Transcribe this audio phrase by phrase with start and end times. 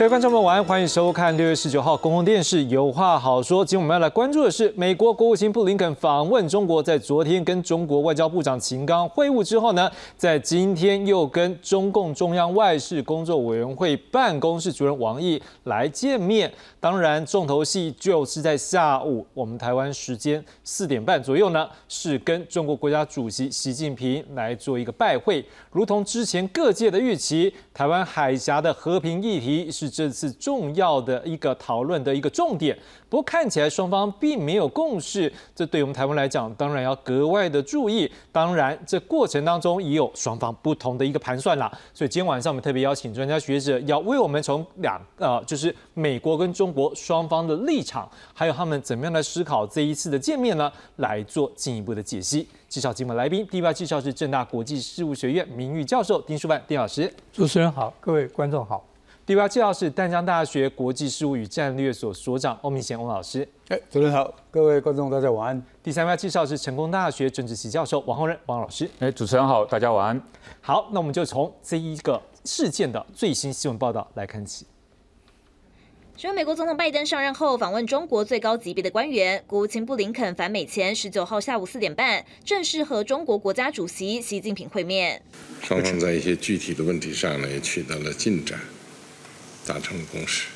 [0.00, 3.62] 各位观众朋友，晚安，欢迎收看六月十九号公共电视有话好说。
[3.62, 16.50] 今天我们要来关注的是，美国国务卿布林肯访问中国，在昨天跟中国外交部长秦刚会晤之后呢，在今天又跟中共中央外事工作委员会办公室主任王毅来见面。
[16.80, 25.44] 当然，重头戏就是在下午，我们台湾时间四点半左右呢，是跟中国国家主席习近平来做一个拜会。
[25.70, 32.78] 如同之前各界的预期，台湾海峡的和平议题是这次重要的一个讨论的一个重点。
[33.08, 38.10] 不过看起来双方并没有共识，这对我们台湾来讲，当然要格外的注意。
[38.30, 41.70] 当然，这过程当中也有双方不同的一个盘算啦。
[41.92, 52.46] 所以今天晚上我们特别邀请专家学者，要为我们从两呃，就是美国跟中国双方的立场，还有他们怎么样来思考这一次的见面呢，来做进一步的解析。
[52.68, 57.12] 介绍今晚来宾，第一位介绍是正大国际事务学院名誉教授丁书范丁老师。
[57.32, 58.89] 主持人好，各位观众好。
[59.30, 63.48] 第八介绍是淡江大学国际事务与战略所所长欧明贤欧老师。
[63.68, 65.62] 哎，主持人好，各位观众大家晚安。
[65.84, 68.90] 第三位介绍是成功大学政治系教授王宏仁王老师。
[68.98, 70.20] 哎，主持人好，大家晚安。
[70.60, 74.66] 好，那我们就从这一个事件的最新新闻报道来看起。
[76.16, 85.22] 说美国总统拜登上任后访问中国最高级别的官员，国务卿布林肯返美前十九号下午四点半正式和中国国家主席习近平会面。
[85.62, 88.58] 双方在一些具体的问题上呢也取得了进展。
[89.66, 90.46] 达成了共识，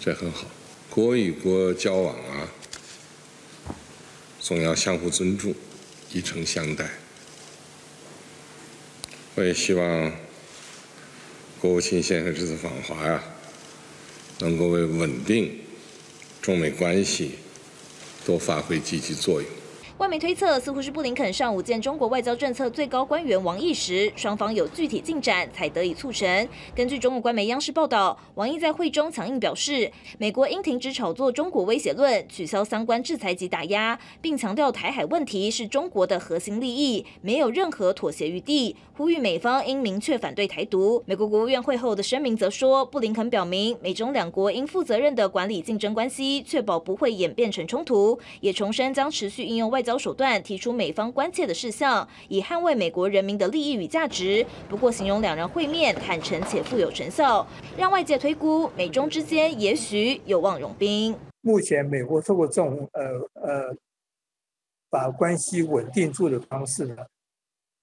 [0.00, 0.46] 这很好。
[0.88, 2.48] 国与国交往啊，
[4.40, 5.54] 总要相互尊重，
[6.12, 6.88] 以诚相待。
[9.34, 10.12] 我也希望
[11.60, 13.22] 国务卿先生这次访华呀，
[14.38, 15.60] 能够为稳定
[16.40, 17.32] 中美关系
[18.24, 19.50] 多发挥积极作用。
[19.98, 26.48] 外媒推测，似乎是布林肯上午见中国外交政策最高官员王毅时，双方有具体进展，才得以促成。
[26.74, 41.04] 根据中国官媒央视报道，王毅在会中强硬表示，美国应停止炒作中国威胁论，取消相关制裁及打压，并强调台海问题是中国的核心利益，没有任何妥协余地，呼吁美方应明确反对台独。
[41.06, 54.44] 美国国务院会后的声明则说，布林肯表明，美中两国应负责任的管理竞争关系，确保不会演变成冲突，也重申将持续应用外交手段提出美方关切的事项，以捍卫美国人民的利益与价值。
[54.68, 57.46] 不过，形容两人会面坦诚且富有成效，
[57.76, 61.14] 让外界推估美中之间也许有望融冰。
[61.42, 63.02] 目前，美国透过这种呃
[63.34, 63.76] 呃
[64.88, 66.96] 把关系稳定住的方式呢，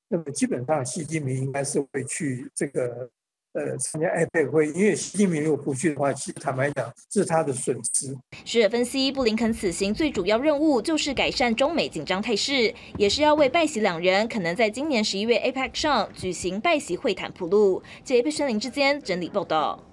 [0.10, 3.10] 那么基本上习近平应该是会去这个。
[3.54, 8.16] 呃，参加 IPAC 会，因为习近平如果不去的话，其实坦白讲是他的损失。
[8.46, 17.84] 学者分析，布林肯此行最主要任务就是改善中美紧张态势，也是要为拜习两人可能在今年十一月 APEC 上举行拜习会谈铺路。
[18.06, 19.91] 借佩森林之间整理报道。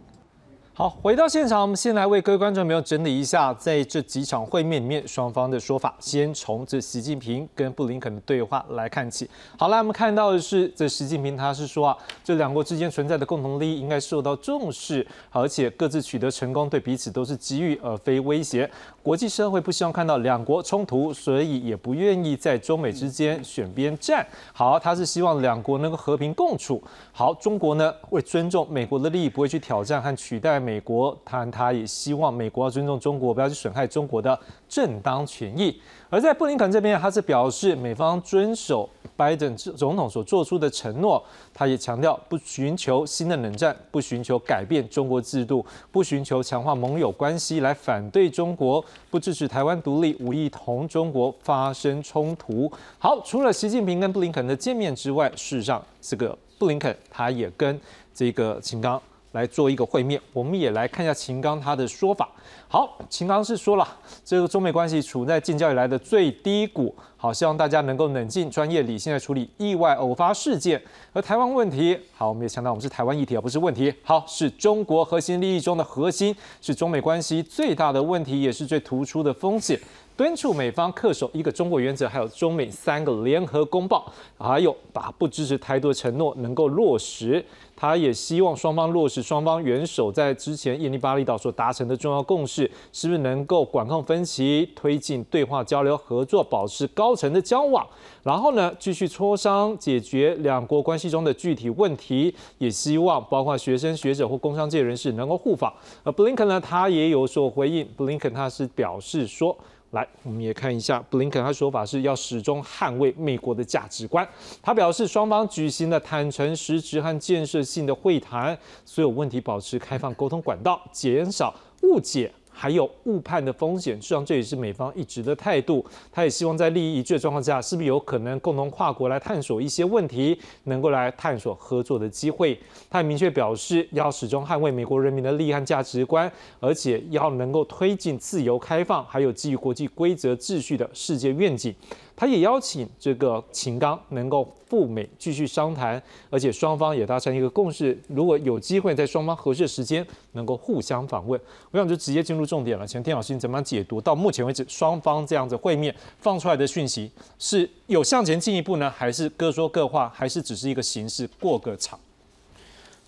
[0.79, 5.93] 好，回到现场，我们先来为各位观众朋友整理一下，在这几场会面里面双方的说法。
[5.99, 9.29] 先从这习近平跟布林肯的对话来看起。
[9.59, 18.71] 好了，我们看到的是，这习近平他是说啊，这两国之间存在的共同利益应该受到重视，而且各自取得成功对彼此都是机遇而非威胁。
[19.03, 24.25] 国际社会不希望看到两国冲突，所以也不愿意在中美之间选边站。
[24.53, 26.81] 好，他是希望两国能够和平共处。
[27.11, 30.63] 好，中国呢为尊重美国的利益，不会去挑战和取代。
[30.69, 35.75] 美国，他他也希望美国要尊重中国，不要去损害中国的正当权益。
[36.11, 38.87] 而在布林肯这边，他是表示美方遵守
[39.17, 41.25] 拜登总统所做出的承诺。
[41.55, 52.71] 他也强调不寻求新的冷战，不寻求改变中国制度，不寻求强化盟友关系来反对中国，不支持台湾独立，无意同中国发生冲突。
[52.99, 57.81] 好，除了习近平跟布林肯的见面之外，事实上这个布林肯他也跟
[58.15, 59.01] 这个 秦刚。
[59.33, 62.29] 来做一个会面，我们也来看一下秦刚他的说法。
[62.67, 63.87] 好，秦刚是说了，
[64.25, 66.95] 这个中美关系处在建交以来的最低谷。
[67.17, 70.81] 好，希望大家能够冷静、专业、理性的处理意外偶发事件。
[71.13, 73.93] 而台湾问题，好，我们也强调，我们是台湾议题，而不是问题。
[74.03, 79.79] 好，是中国核心利益中的核心，是中美关系最大的问题，也是最突出的风险。
[80.19, 87.43] 敦促美方恪守一个中国原则，还有中美三个联合公报，还有把不支持台独的承诺能够落实。
[87.77, 97.87] 他也希望双方落实双方元首在之前印尼巴厘岛所达成的重要共识，是不是能够管控分歧，推进对话交流合作，保持高层的交往，
[98.25, 102.35] 然后呢继续磋商解决两国关系中的具体问题。
[102.59, 105.73] 也希望包括学生、学者或工商界人士能够互访。
[106.03, 107.87] 而布林肯呢，他也有所回应。
[107.97, 109.57] 布林肯他是表示说。
[109.93, 114.29] 来，我们也看一下布林肯他说法是要始终捍卫美国的价值观。
[114.61, 122.31] 他表示，双方举行了坦诚、实质和建设性的会谈，所有问题保持开放沟通管道，减少误解。
[122.61, 125.87] 还有误判的风险，实际上这也是美方一直的态度。
[126.11, 132.59] 他也希望在利益一致的状况下，是不是有可能共同跨国来探索一些问题，能够来探索合作的机会。
[132.91, 136.29] 他也明确表示，要始终捍卫美国人民的利益和价值观，
[136.59, 141.73] 而且要能够推进自由开放，还有基于国际规则秩序的世界愿景。
[142.21, 152.85] 他也邀请这个秦刚能够赴美继续商谈，而且双方也达成一个共识，如果有机会在双方合适的时间能够互相访问，我想就直接进入重点了。
[152.85, 161.97] 请天老师你怎么样解读到目前为止双方这样子会面放出来的讯息，是有向前进一步呢，还是各说各话，还是只是一个形式过个场？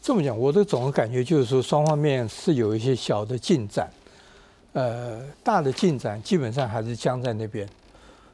[0.01, 3.91] 这么讲，我的总的感觉就是说，双方面是有一些小的进展，
[4.73, 7.69] 呃，大的进展基本上还是僵在那边。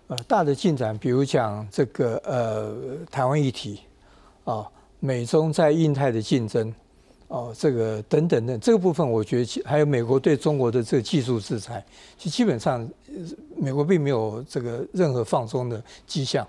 [0.09, 2.77] 呃，大的进展，比如讲这个呃
[3.11, 3.81] 台湾议题，
[4.45, 4.65] 啊，
[5.01, 6.73] 美中在印太的竞争，
[7.27, 11.85] 哦，这个等等等，这个部分我觉得还有美国对中国的这个技术制裁，
[12.17, 12.89] 其实基本上
[13.57, 16.47] 美国并没有这个任何放松的迹象。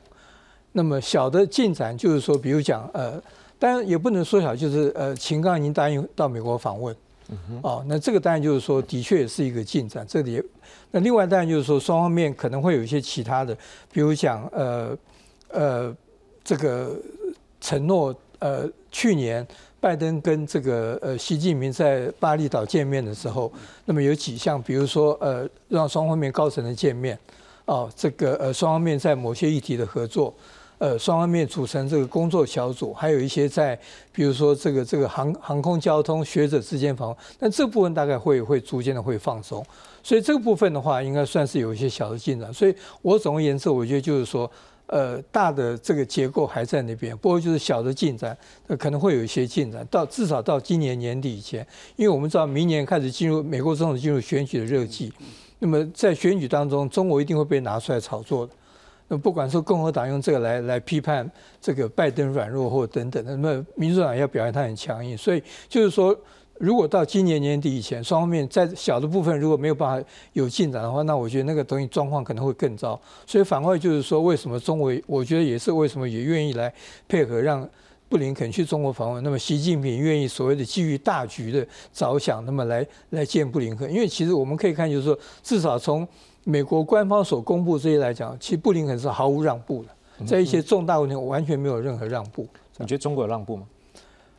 [0.71, 3.19] 那么小的进展就是说，比如讲呃，
[3.57, 6.95] 当然也不能缩小，就是呃，秦刚已经答应到美国访问。
[7.61, 10.05] 哦，那这个当然就是说，的确也是一个进展。
[10.07, 10.41] 这里，
[10.91, 13.55] 那另外当然就是说，双方面可能会有一些其他的，
[13.91, 14.97] 比如讲，呃，
[15.49, 15.95] 呃，
[16.43, 16.95] 这个
[17.59, 19.45] 承诺，呃，去年
[19.79, 23.51] 拜登跟这个呃习近平在巴厘岛见面的时候，
[23.85, 27.17] 那么有几项，比如说，呃，让双方面高层的见面，
[27.65, 30.33] 哦，这个呃双方面在某些议题的合作。
[30.79, 33.77] 呃，双方面组成这个工作小组，还有一些在，
[34.11, 39.65] 比如说这个这个航航空交通学者之间访问，但这部分大概会会逐渐的会放松，
[40.03, 42.53] 所以这个部分的话，应该算是有一些小的进展。
[42.53, 44.49] 所以我总而言之，我觉得就是说，
[44.85, 48.37] 呃，大的这个结构还在那边，不过就是小的进展，
[48.77, 51.65] 可能会有一些进展，到至少到今年年底以前，
[51.95, 55.11] 因为我们知道明年开始进入美国总统进入选举的热季，
[55.57, 58.53] 那么在选举当中，中国一定会被拿出来炒作的。
[59.07, 61.29] 那不管说共和党用这个来来批判
[61.61, 66.13] 这个拜登软弱或等等，那么民主党要表现他很强硬，所以就是说，
[66.59, 72.99] 如果到今年年底以前，双方面在小的部分如果没有办法有进展的话，那我觉得那个东西状况可能会更糟。
[73.25, 76.73] 所以反过来就是说，为什么中国，我觉得也是为什么也愿意来
[77.07, 77.67] 配合让
[78.09, 86.07] 布林肯去中国访问，那么习近平愿意所谓的基于大局的着想，那么来来见布林肯，因为其实我们可以看就是说，至少从
[86.49, 92.47] 美国官方所公布这些来讲，其实布林肯是毫无让步的，在一些重大问题完全没有任何让步。
[92.77, 93.67] 你觉得中国有让步吗？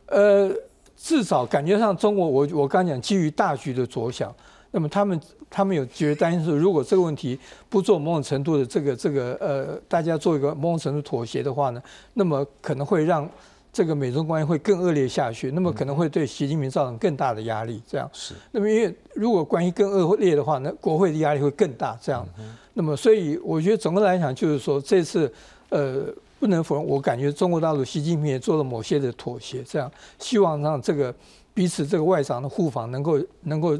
[0.07, 0.51] 呃，
[0.97, 4.33] 至少感觉上中国，我我刚讲基于大局的着想，
[4.71, 5.21] 那么他们
[5.51, 7.37] 他们有觉得担心是，如果这个问题
[7.69, 11.83] 不做某种程度的这个这个呃，大家做一个某种程度妥协的话呢，
[12.15, 13.29] 那么可能会让。
[13.71, 17.81] 这个美中关系会更恶劣下去，那么可能会对习近平造成更大的压力。
[17.87, 18.33] 这样是。
[18.51, 21.97] 那么因为如果关系更恶劣的话，那国会的压力会更大。
[22.01, 22.27] 这样。
[22.73, 25.31] 那么所以我觉得总的来讲，就是说这次
[25.69, 26.05] 呃
[26.39, 29.63] 不能否认，我感觉中国大陆习近平也做了某些的妥协。
[29.63, 31.13] 这样，希望让这个
[31.53, 33.77] 彼此这个外长的互访能够能够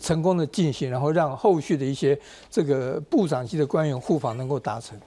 [0.00, 2.18] 成功的进行，然后让后续的一些
[2.50, 4.98] 这个部长级的官员互访能够达成。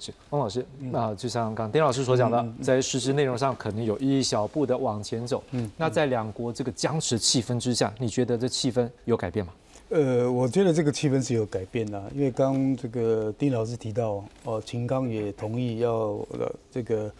[0.00, 5.44] 是汪老师，那就像刚丁老师所讲的，在实质内容上可能有一小步的往前走。
[5.50, 9.52] 嗯，那在两国这个僵持气氛之下，你觉得这气氛有改变吗？
[9.90, 15.90] 呃，我觉得这个气氛是有改变的，因为刚这个丁老师提到，哦，秦刚也同意要
[16.30, 17.12] 呃这个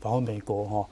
[0.00, 0.86] 访问美国哈，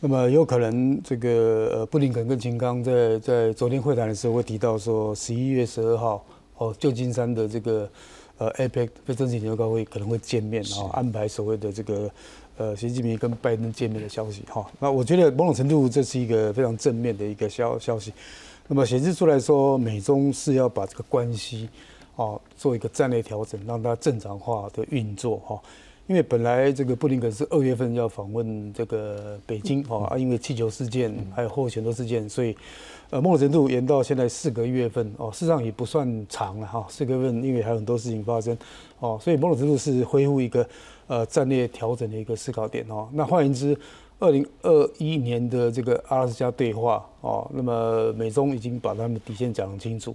[0.00, 6.24] 那么有可能这个呃布林肯跟秦刚在在昨天会谈的时候会提到说，十一月十二号
[6.58, 7.88] 哦旧金山的这个。
[8.38, 12.10] 呃，APEC 非正式领袖高会可能会见面，然后安排所谓的这个
[12.56, 14.68] 呃习近平跟拜登见面的消息哈。
[14.80, 18.12] 那我觉得某种程度这是一个非常正面的一个消消息。
[18.66, 21.68] 那么显示出来说，美中是要把这个关系
[22.16, 25.60] 哦做一个战略调整，让它正常化的运作哈。
[26.06, 32.56] 因为本来这个布林肯是二月份要访问这个北京哈，啊，因为气球事件还有后选多事件，所以。
[33.10, 36.84] 呃，某种程度延到现在四个月份哦，事实上也不算长了哈。
[36.88, 38.56] 四个月份，因为还有很多事情发生
[38.98, 40.66] 哦，所以某种程度是恢复一个
[41.06, 43.06] 呃战略调整的一个思考点哦。
[43.12, 43.78] 那换言之，
[44.18, 50.12] 二零二一年的这个阿拉斯加对话哦，那么美中已经把他们底线讲清楚。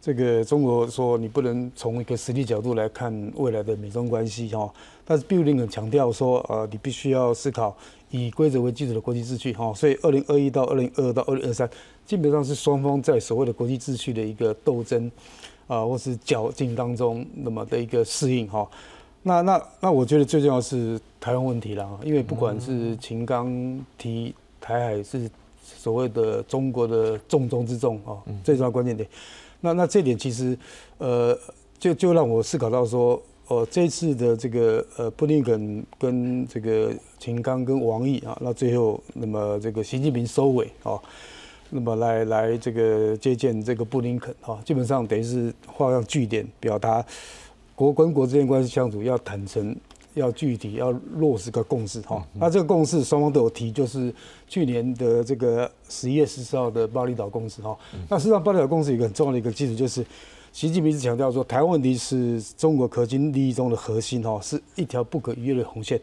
[0.00, 4.72] 这个中国说你不能从一个实际角度来看未来的美中关系哈，
[5.10, 7.76] 但是毕布林肯强调说呃，你必须要思考
[8.12, 9.74] 以规则为基础的国际秩序哈。
[9.74, 11.68] 所以二零二一到二零二二到二零二三。
[12.06, 15.10] 基本上是双方在所谓的国际秩序的一个斗争，
[15.66, 18.64] 啊，或是绞尽当中那么的一个适应哈。
[19.24, 25.28] 那那那，我觉得最重要是台湾问题了，因为不管是秦刚提台海是
[25.60, 28.14] 所谓的中国的重中之重啊，
[28.44, 29.08] 最重要关键点。
[29.60, 30.56] 那那这点其实
[30.98, 31.36] 呃，
[31.80, 33.20] 就就让我思考到说。
[33.50, 40.96] 哦，这次的这个呃，布林肯跟这个秦刚跟王毅啊，那最后那么这个习近平收尾啊，
[41.68, 47.04] 那么来来这个接见这个布林肯啊，基本上等于是画上句点，表达
[47.74, 49.74] 国跟国之间关系相处要坦诚，
[50.14, 52.24] 要具体，要落实个共识哈。
[52.34, 54.14] 那这个共识双方都有提，就是
[54.46, 57.76] 去年的这个十一月十四号的巴厘岛共识哈。
[58.08, 60.06] 那实际上巴厘岛共识有一个很重要的一个基础就是。
[60.52, 66.00] 习近平是强调说，台湾问题是中国核心利益中的核心，哈，是一条不可逾越的红线。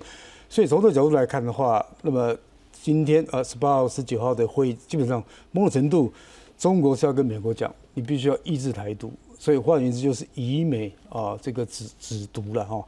[0.50, 2.36] 所以从这个角度来看的话，那么
[2.72, 6.12] 今天呃十八号、十九号的会议，基本上某种程度，
[6.58, 9.12] 中国是要跟美国讲，你必须要抑制台独。
[9.38, 12.82] 所以换言之，就是以美啊这个止止毒了哈。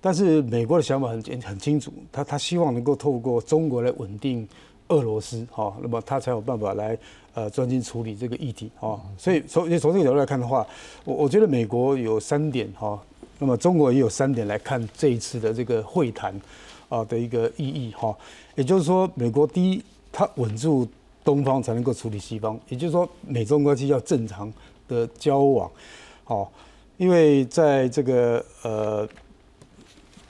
[0.00, 4.48] 但是美国的想法很很清楚，他他希望能够透过中国来稳定
[4.90, 6.96] 俄罗斯，哈，那么他才有办法来。
[7.32, 10.66] 呃，专心处理这个议题啊，所以从从这个角度来看的话，
[11.04, 13.00] 我我觉得美国有三点哈，
[13.38, 16.34] 那么中国也有三点来看这一次的这个会谈
[16.88, 18.12] 啊的一个意义哈，
[18.56, 19.80] 也就是说，美国第一，
[20.10, 20.84] 它稳住
[21.22, 24.52] 东方才能够处理西方，也就是说，美中关系要正常
[24.88, 25.70] 的交往，
[26.24, 26.50] 好，
[26.96, 29.08] 因为在这个呃。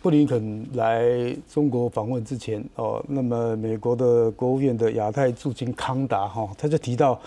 [0.02, 1.04] 布林肯来
[1.52, 7.20] 中国访问之前，哦，那么美国的国务院的亚太驻青康达哈，他就提到，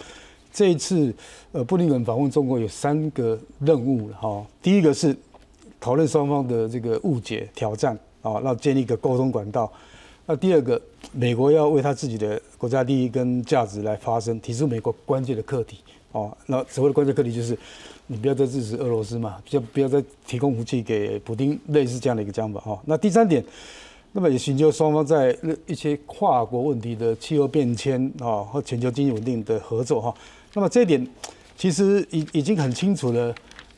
[0.52, 1.14] 这一次
[1.52, 5.16] 呃布林肯访问中国有三个任务哈，第一个是
[5.80, 9.72] 讨论双方的这个误解挑战啊，那建立一个沟通管道，
[10.26, 15.78] 那第二个美国要为他自己的国家利益跟价值来发声，提出美国关键的课题。
[16.14, 17.58] 哦，那所谓的关键课题就是。
[18.06, 22.78] 你不要再支持俄罗斯嘛，就不要再提供武器给普京，类似这样的一个讲法哈。
[22.86, 23.42] 那第三点，
[24.12, 30.14] 那么也寻求双方在一些跨国问题的气候变迁啊和全球经济稳定的合作哈。
[30.54, 31.08] 那么这一点
[31.56, 33.34] 其实已已经很清楚了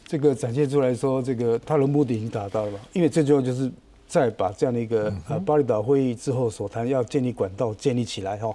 [0.07, 3.71] 这个展现出来说，这个他的目的已经达到了，因为最重要就是
[4.07, 8.51] 再把这样的一个呃巴厘岛会议之后所谈要建立管道建立起来哈。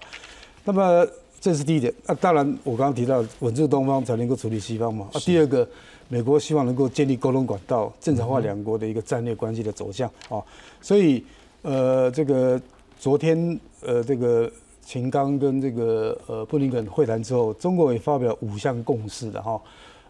[0.65, 1.07] 那么
[1.41, 1.93] 这是第一点。
[2.07, 5.09] 那当然，我刚刚提到稳住东方才能够处理西方嘛。
[5.15, 5.67] 啊，第二个，
[6.09, 10.43] 美国希望能够建立沟通管道，正常化两国的一个战略关系的走向啊。
[10.83, 11.25] 所以，
[11.63, 12.61] 呃，这个
[12.99, 14.53] 昨天呃，这个
[14.85, 19.59] 秦刚跟这个呃布林肯会谈之后，中国也发表五项共识的哈。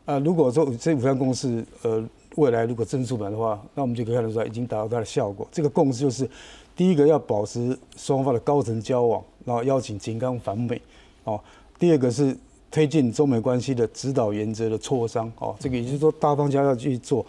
[0.06, 5.46] 啊，如果说这五项共识呃未来如果真出版的话，那我们就可以看得出来已经达到它的效果。
[5.52, 6.28] 这个共识就是，
[6.74, 10.80] 第一个要保持双方的高层交往，然后邀请秦刚访美。
[11.24, 11.40] 哦，
[11.78, 12.36] 第二个是
[12.70, 17.24] 推进中美关系的指导原则的磋商，哦，这个也就是说大方向要去做。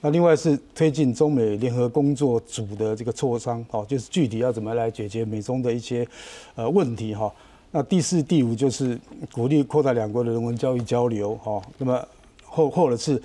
[0.00, 6.06] 那另外是推进中美联合工作组的这个磋商，哦，就是具体要怎么来解决美中的一些
[6.54, 7.32] 呃问题，哈。
[7.70, 8.98] 那第四、第五就是
[9.32, 11.60] 鼓励扩大两国的人文教育交流，哈。
[11.78, 12.06] 那么
[12.44, 13.20] 或或者是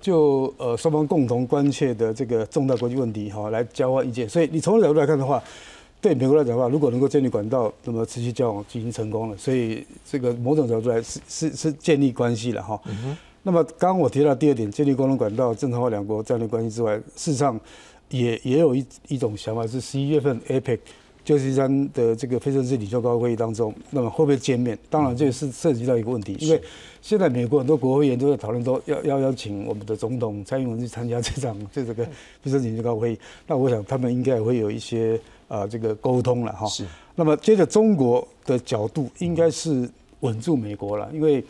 [0.00, 4.28] 就呃双方共同关切的这个重大国际问题，哈，来交换意见。
[4.28, 5.42] 所以你从这个角度来看的话。
[6.00, 9.36] 对美国来讲的话，如果能够建立管道，那么持续交往已经成功了。
[9.36, 12.80] 所以这个某种角度来是是是建立关系了哈。
[13.42, 17.58] 那么刚刚我提到第二点，建立沟通管道，正常化两国战略关系之外，事实上
[18.08, 20.78] 也也有一一种想法是十一月份 APEC
[21.22, 24.78] 就是三的这个非正式领袖高会议当中，那么会不会见面？
[24.88, 26.60] 当然这也是涉及到一个问题，因为
[27.02, 32.06] 现在美国很多国会议员都在讨论说要要邀请我们的总统蔡英文去参加这场这这个
[32.42, 33.18] 非正式领袖高会议。
[33.46, 35.20] 那我想他们应该也会有一些。
[35.50, 36.66] 啊，这个沟通了哈。
[36.68, 36.86] 是。
[37.16, 39.86] 那么接着中国的角度应该是
[40.20, 41.44] 稳住美国了，因为，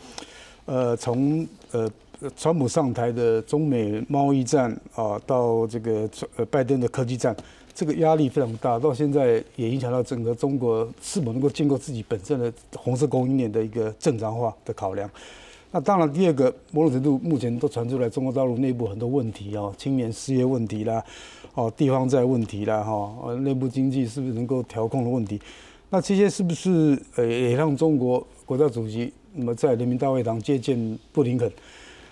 [0.65, 1.89] 呃，从呃
[2.35, 7.35] 川普上台的中美贸易战啊，到这个呃拜登的科技战，
[7.73, 15.09] 这个压力非常大，到现在也影响到整个中国是否能够经过自己本身的红色供应链的一个正常化的考量。
[15.73, 21.01] 那当然，第二个某种程度目前都传出来中国大陆内部很多问题哦，青年失业问题啦。
[21.53, 25.39] 哦，地方债问题啦，哈，呃，内部经济是不是能够调控的问题？
[25.89, 31.49] 那这些是不是呃也让中国国家主席那么在人民大会堂接见布林肯，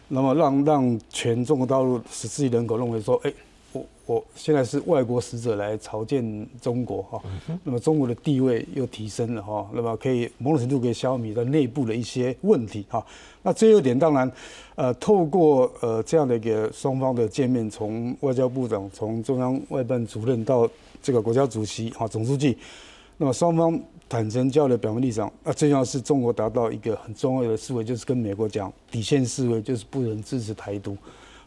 [0.08, 3.34] 那么让让全中国大陆十四亿人口认为说，哎。
[3.72, 7.22] 我我现在是外国使者来朝见中国哈，
[7.64, 13.06] 那么中国的地位又提升了哈，那么可以某种程度可以消弭在内部的一些问题哈。
[13.44, 14.32] 那最后一点当然，
[14.76, 20.68] 呃，透过呃这样的一个双方的见面，从外交部长、从中央外办主任到
[21.02, 22.58] 这个国家主席哈总书记，
[23.18, 30.98] 那么双方坦诚交流表明立场，那，最重要是中国达到一个很重要的思维，就是跟美国讲底线思维，就是不能支持台独。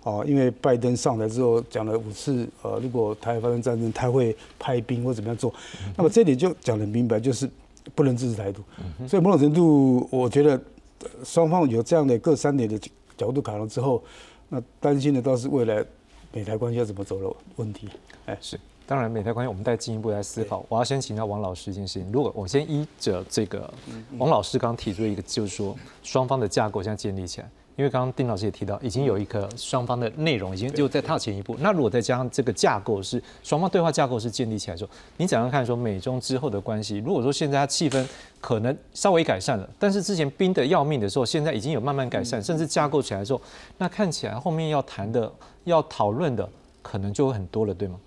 [0.05, 5.53] 哦，因为拜登上台之后讲了五次，呃，如果台海发生战争，他会派兵或怎么样做。
[5.97, 7.49] 那么这里就讲得明白，就是
[7.95, 8.63] 不能支持台独。
[9.07, 10.61] 所以某种程度，我觉得
[11.25, 12.77] 双方有这样的各三点的
[13.17, 14.03] 角度考量之后，
[14.49, 15.85] 那担心的倒是未来
[16.33, 17.89] 美台关系要怎么走的问题。
[18.27, 18.59] 哎，是。
[18.85, 20.67] 当然，美台关系我们再进一步来思考。
[20.69, 22.11] 我要先请教王老师一件事情。
[22.13, 23.73] 如果我先依着这个
[24.19, 27.49] 王老师刚提出一个，就是说双方的架构现在建立起来。
[27.77, 31.57] 因为刚刚丁老师也提到，已经有一个双方的内容已经就在踏前一步。
[31.61, 36.99] 那如果再加上这个架构是双方对话架构是建立起来之后，你怎样看说美中之后的关系？
[36.99, 38.07] 如果说现在它气氛
[38.41, 43.41] 可能稍微改善了，但是之前冰的要命的时候，现在已经有慢慢改善，甚至架构起来之后，
[43.79, 45.33] 那看起来后面要谈的、
[45.65, 46.49] 要讨论的
[46.83, 47.99] 可能就会很多了，对吗？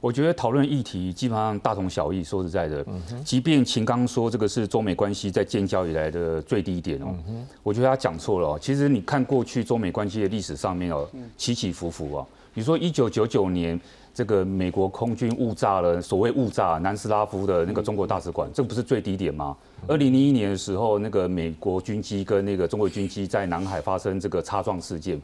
[0.00, 2.22] 我觉得讨论议题基本上大同小异。
[2.22, 2.84] 说实在的，
[3.24, 7.14] 即便秦刚说这个是中美关系在建交以来的最低点哦，
[7.62, 8.58] 我觉得他讲错了。
[8.58, 12.26] 其实你看过去中美关系的历史上面哦，起起伏伏啊。
[12.54, 13.80] 你说一九九九年
[14.12, 19.56] 这个美国空军误炸了所谓误炸南斯拉夫的那个中国大使馆，这不是最低点吗？
[19.86, 25.20] 二零零一年的时候，那个美国军机跟那个中国军机在南海发生这个擦撞事件。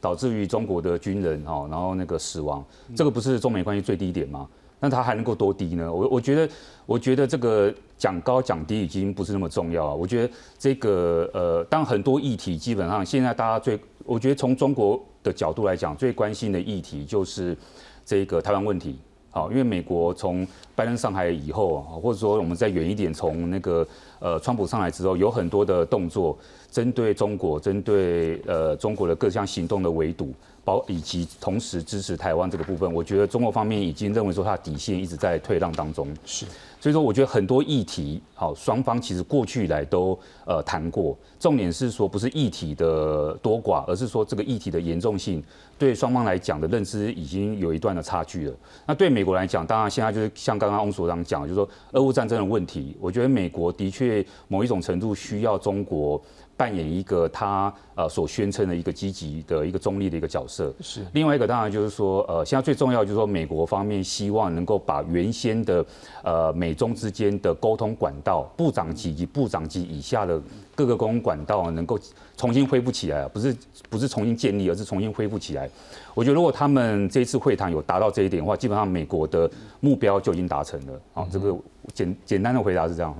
[0.00, 2.64] 导致于中国的军人哈，然后那个死亡，
[2.94, 4.48] 这个不是中美关系最低点吗？
[4.80, 5.92] 那它还能够多低呢？
[5.92, 6.52] 我我觉得，
[6.86, 9.92] 我觉得这个讲高讲低已经不是那么重要啊。
[9.92, 17.56] 我觉得这个呃，当很多议题基本上现在大家最，我觉得从中国的角度来讲，最关心的议题就是
[18.04, 18.96] 这个台湾问题。
[19.30, 23.84] 好，因为美国从拜登上台以后，或者说我们再远一点，从那个
[24.20, 26.38] 呃川普上来之后，有很多的动作。
[26.70, 30.32] 针对中国，针对呃中国的各项行动的围堵，
[30.64, 36.06] 包以及同时支持台湾这个部分，我觉得中国方面已经认为说它的底线一直在退让当中。
[36.24, 36.44] 是。
[36.80, 41.16] 所以说，我觉得很多议题，好，双方其实过去以来都呃谈过。
[41.40, 45.42] 重点是说，不是议题的多寡，而是说这个议题的严重性，
[45.76, 48.54] 对双方来讲的认知已经有一段的差距了。
[48.86, 56.22] 那对美国来讲，当然现在就是像刚刚翁所长讲，就是说俄乌战争的问题，我觉得美国的确某一种程度需要中国。
[56.58, 60.74] 扮演一个他呃所宣称的一个积极的一个中立的一个角色。
[60.80, 61.06] 是。
[61.12, 65.86] 另外一个当然就是说，呃，现在最重要就是说，美国方面希望能够把原先的
[66.24, 70.42] 呃美中之间的沟通管道，部长级及部长级以下的
[70.74, 71.96] 各个沟通管道能够
[72.36, 73.56] 重新恢复起来，不是
[73.88, 75.70] 不是重新建立，而是重新恢复起来。
[76.14, 81.00] 我觉得如果他们这一次会谈有达到这一点的话，基本上美国的目标就已经达成了。
[81.14, 81.56] 啊，这个
[81.94, 83.14] 简简单的回答是这样。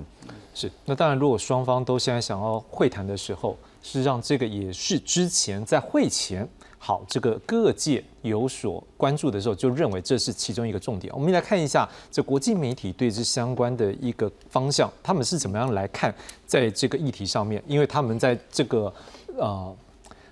[0.61, 6.45] 是，那当然，如果双方都现在想要会谈的时候，实际上这个也是之前在会前，
[6.81, 11.15] 好，这个各界有所关注的时候，就认为这是其中一个重点。
[11.15, 16.13] 我们来看一下这国际媒体对这相关的一个方向，他们是怎么样来看
[16.45, 18.93] 在这个议题上面，因为他们在这个
[19.37, 19.73] 呃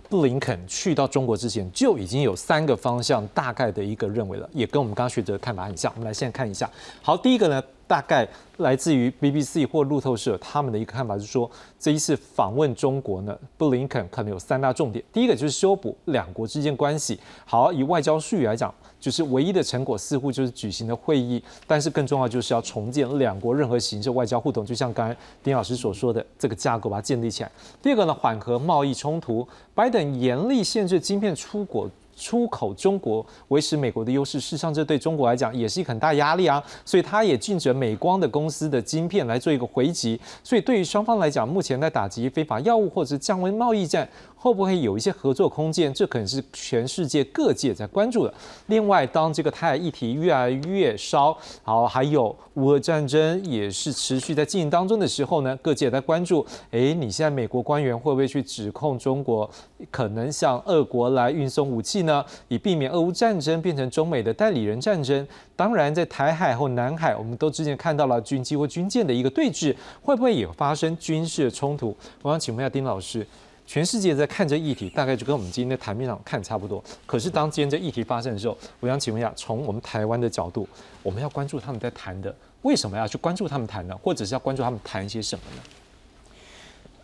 [0.09, 5.93] 布林肯去到中国之前，就已经有三个方向大概的一个认为了，也跟我们刚刚学者的看法很像。
[5.95, 6.69] 我们来现在看一下，
[7.01, 7.63] 好，第一个呢。
[7.89, 8.27] 大概
[8.59, 15.05] 来自于 BBC 或路透社他们的一个看法是说，这一次访问中国呢，布林肯可能有三大重点。
[15.13, 17.19] 第一个就是修补两国之间关系。
[17.45, 27.53] 好，以外交术语来讲，就是唯一的成果似乎就是举行的会议，但是更重要就是要重建两国任何形式外交互动，就像刚才丁老师所说的这个架构，把它建立起来。
[27.83, 31.89] 第二个呢，缓和贸易冲突，拜登严厉限制晶片出国。
[32.17, 44.09] 出口中国维持美国的优势，事实上这对中国来讲也是一个很大压力啊，所以他也禁止美光的公司的晶片来做一个回击，所以对于双方来讲，目前在打击非法药物或者降温贸易战。
[44.39, 45.93] 会不会有一些合作空间？
[45.93, 48.33] 这可能是全世界各界在关注的。
[48.67, 56.47] 另外，当这个台海议题越来越烧，好，还有乌俄战争也是持续在进行当中的时候呢，各界在关注。
[56.71, 59.51] 哎，你现在美国官员会不会去指控中国
[59.91, 62.25] 可能向俄国来运送武器呢？
[62.49, 65.27] 以避免俄乌战争变成中美的代理人战争。
[65.57, 71.97] 当然，在台海或南海，我们都之前看到了军机或军舰的一个对峙，会不会也发生军事的冲突？
[72.23, 73.27] 我想请问一下丁老师。
[73.67, 76.83] 全世界在看这议题，大概就跟我们今天的台面上看差不多。
[77.05, 80.69] 可是当今天这议题发生的时候，我想请问一下，从我们台湾的角度，
[81.03, 83.97] 我们要关注他们在谈的，为什么要去关注他们谈呢？
[83.97, 85.63] 或者是要关注他们谈一些什么呢？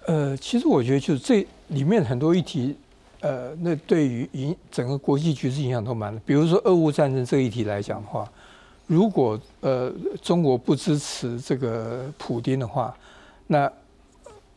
[0.07, 2.77] 呃，其实我觉得就是这里面很多议题，
[3.21, 6.17] 呃，那对于影整个国际局势影响都蛮。
[6.27, 8.29] 比如说俄乌战争这个议题来讲的话，
[8.87, 12.97] 如果呃中国不支持这个普京的话，
[13.47, 13.71] 那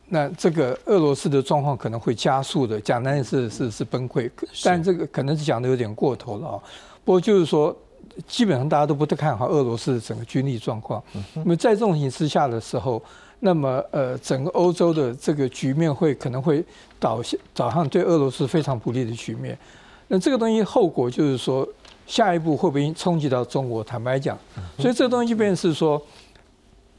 [0.08, 4.30] 那这个俄罗斯的状况可能会加速的，讲那是是是崩溃，
[4.64, 6.60] 但这个可能是讲的有点过头了啊。
[7.04, 7.76] 不过就是说，
[8.26, 11.02] 基本上大家都不太看好俄罗斯的整个军力状况。
[11.34, 13.02] 那么在这种形势下的时候，
[13.40, 16.64] 那么呃，整个欧洲的这个局面会可能会
[16.98, 19.58] 导向导向对俄罗斯非常不利的局面。
[20.08, 21.66] 那这个东西后果就是说，
[22.06, 23.82] 下一步会不会冲击到中国？
[23.82, 24.38] 坦白讲，
[24.78, 26.00] 所以这个东西就变成是说，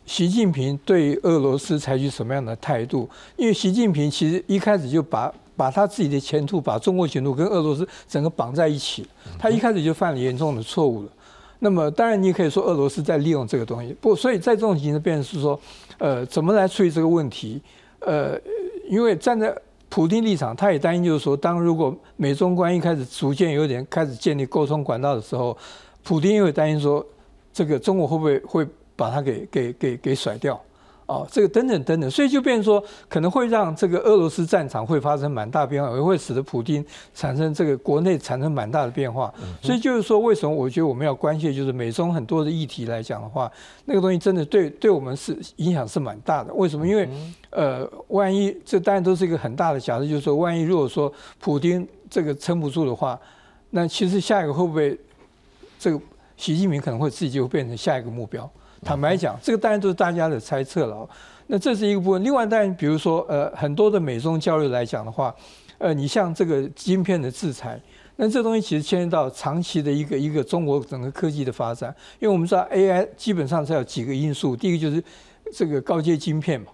[0.07, 3.07] 习近平对俄罗斯采取什么样的态度？
[3.35, 9.05] 因为习近平其实一开始就把把他自己的前途、把中国前途跟俄罗斯整个绑在一起，
[9.37, 11.09] 他一开始就犯了严重的错误了。
[11.59, 15.59] 那么当然你也可以说俄罗斯在利用这个东西，不，所以在这种情况变成是说，
[15.97, 17.61] 呃，怎么来处理这个问题？
[17.99, 18.39] 呃，
[18.89, 19.53] 因为站在
[19.89, 25.57] 普京立场，他也担心，就是说，当如果美中关系开始逐渐有点开始建立沟通管道的时候，
[26.03, 27.05] 普京也会担心说，
[27.51, 30.61] 这个中国会不会会把它给给给给甩掉？
[31.05, 39.33] 哦，这个等等等等，所以就变成说，可能会让这个俄罗斯战场会发生蛮大变化，也会使得普京产生这个国内产生蛮大的变化。
[39.61, 43.49] 所以就是说，为什么我觉得我们要关切，就是美中很多的议题来讲的话，
[43.85, 46.53] 那个东西真的对对我们是影响是蛮大的。
[46.53, 46.85] 为什么？
[46.85, 47.07] 因为
[47.51, 53.17] 呃，万一这当然都是一个很大的假设，就是说，万一如果说普京这个撑不住的话，
[53.69, 54.99] 那其实下一个会不会
[55.79, 55.97] 这个
[56.35, 58.49] 习近平可能会自己就变成下一个目标？
[58.87, 61.05] 坦白讲，这个当然都是大家的猜测了。
[61.47, 62.23] 那这是一个部分。
[62.23, 65.35] 另外，当然，比如说，呃，很多的美中交流来讲的话，
[65.77, 67.77] 呃，你像这个晶片的制裁，
[68.15, 71.93] 那这东西其实牵涉到长期的一个一个中国整个科技的发展。
[72.19, 75.03] 因为我们知道 AI 基本上是有几个因素，第一个就是
[75.53, 76.67] 这个高阶晶片嘛，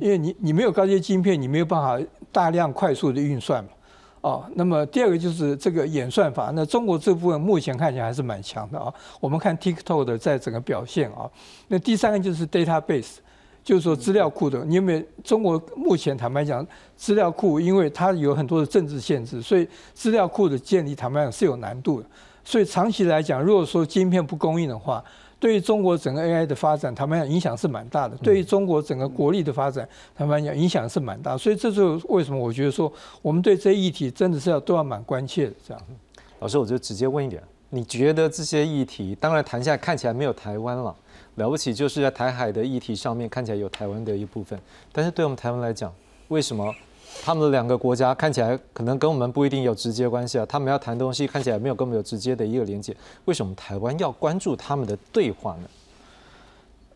[0.00, 3.70] 因为你你没有高阶晶片，你没有办法大量快速的运算嘛。
[4.20, 8.92] 哦，那么第二个就是这个演算法，那中国这部分目前看起来还是蛮强的啊。
[9.20, 11.30] 我们看 TikTok 的在整个表现啊。
[11.68, 13.16] 那第三个就是 database，
[13.62, 14.64] 就是说资料库的。
[14.64, 22.06] 你有没有中国目前坦白讲，资料库因为它有很多的政治限制，所以资料库的建立坦白讲是有难度的。
[22.42, 25.04] 所以长期来讲，如果说晶片不供应的话，
[25.40, 31.36] 对于中国整个 AI 的发展，他们讲影响是蛮大的；对于中国整个国力的发展，他们讲影响是蛮大。
[31.36, 35.52] 所以这就为什么我觉得说，我们对这议题真的是要都要蛮关切的。
[35.66, 35.82] 这样，
[36.40, 40.94] 老师，我就直接问一点：你觉得这些议题，当然谈下来看起来没有台湾了，
[41.36, 44.58] 了不起就是在台海的议题上面看起来有台湾的一部分，
[44.92, 45.92] 但是对我们台湾来讲，
[46.28, 46.74] 为什么？
[47.22, 55.68] 他们的两个国家看起来可能跟我们不一定有直接关系啊，他们要谈东西看起来没有跟我们有直接的一个连接，为什么台湾要关注他们的对话呢？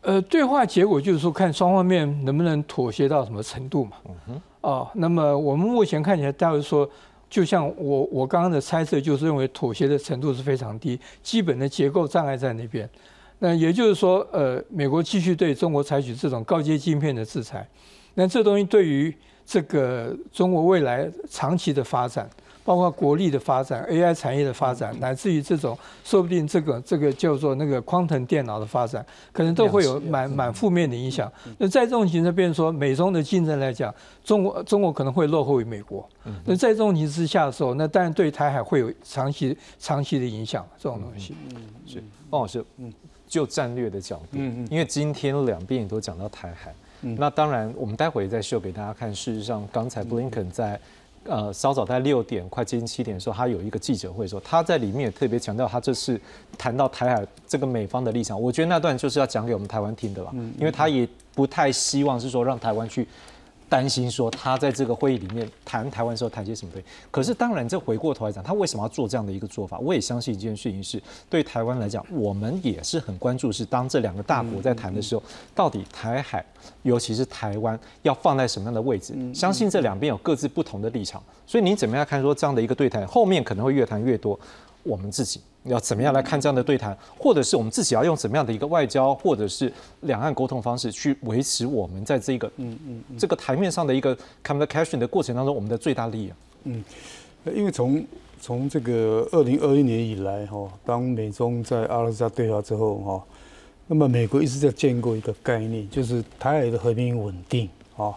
[0.03, 3.93] 呃，对话结果就是说看双方面能不能妥协到什么程度嘛。
[4.09, 4.43] 嗯哼。
[4.63, 6.89] 哦，那么我们目前看起来，大概说，
[7.29, 12.89] 就像我我刚刚的猜测，就是认为妥协的程度是非常低，基本的结构障碍在那边。
[13.41, 17.69] 那也就是说，呃，美国继续对中国采取这种高阶晶片的制裁，
[18.15, 19.13] 那这东西对于
[19.45, 22.29] 这个中国未来长期的发展，
[22.65, 31.31] 包括国力的发展、AI 产业的发展，乃至于这种说不定这个这个叫做那个光腾电脑的发展，可能都会有蛮蛮负面的影响。
[31.59, 33.93] 那在这种情况，变成说美中的竞争来讲，
[34.25, 36.09] 中国中国可能会落后于美国。
[36.45, 40.65] 那在这种情况之下的时候，那当然对台海会有长期长期的影响。
[40.79, 42.93] 这种东西，嗯，是汪老师，嗯，
[43.27, 46.73] 就战略的角度，嗯嗯，因为今天两边也都讲到台海。
[47.03, 49.15] 那当然，我们待会再秀给大家看。
[49.15, 50.81] 事实上，刚才布林肯在
[51.25, 56.21] 呃稍早在六点快接近七点的时候，他有一个记者会，说他在里面也特别强调，他这次
[56.57, 58.41] 谈到台海这个美方的立场。
[58.41, 63.07] 我觉得那段就是要讲给我们台湾听的吧，因为他也不太希望是说让台湾去。
[63.73, 69.79] 担心说他在这个会议里面谈台湾时候谈些什么对，可是当然这回过头来讲，他为什么要做这样的一个做法？
[69.79, 75.23] 我也相信一件事情是，对台湾来讲，我们也是很关注，是当这两个大国在谈的时候，
[75.55, 76.45] 到底台海，
[76.83, 79.15] 尤其是台湾要放在什么样的位置？
[79.33, 84.39] 相信这两边有各自不同的立场，所以你怎么样看说这样的一个对谈，后面可能会越谈越多，
[84.83, 85.41] 我们自己。
[85.65, 96.33] 要怎么样来看这样的对谈，或者是我们自己要用怎么样的一个外交，或者是两岸沟通方式去维持我们在这个嗯嗯这个台面上的一个 communication 的过程当中，我们的最大利益。
[96.65, 96.83] 嗯，
[97.55, 98.05] 因为从
[98.41, 103.25] 从这个二零二一年以来哈，当美中在阿拉斯加对话之后哈，
[103.87, 108.13] 那么美国一直在建构一个概念，就是台海的和平稳定啊，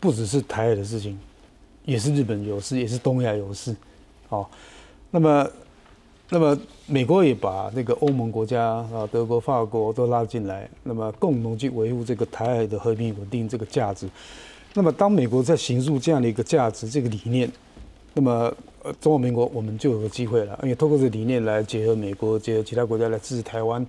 [0.00, 1.18] 不只是台海的事情，
[1.84, 3.76] 也是日本有事，也是东亚有事，
[4.30, 4.46] 啊，
[5.10, 5.46] 那么。
[6.28, 14.08] 那么美国也把那个欧盟国家啊，德国、法国都拉进来，那么共同去维护这个台海的和平稳定这个价值。
[14.74, 17.50] 那么当美国在行述这样的一个价值、这个理念，
[18.12, 23.84] 那么呃，中华民国我们就有个机会了，因为通过这理念来结合美国、结合其他国家来支持台湾，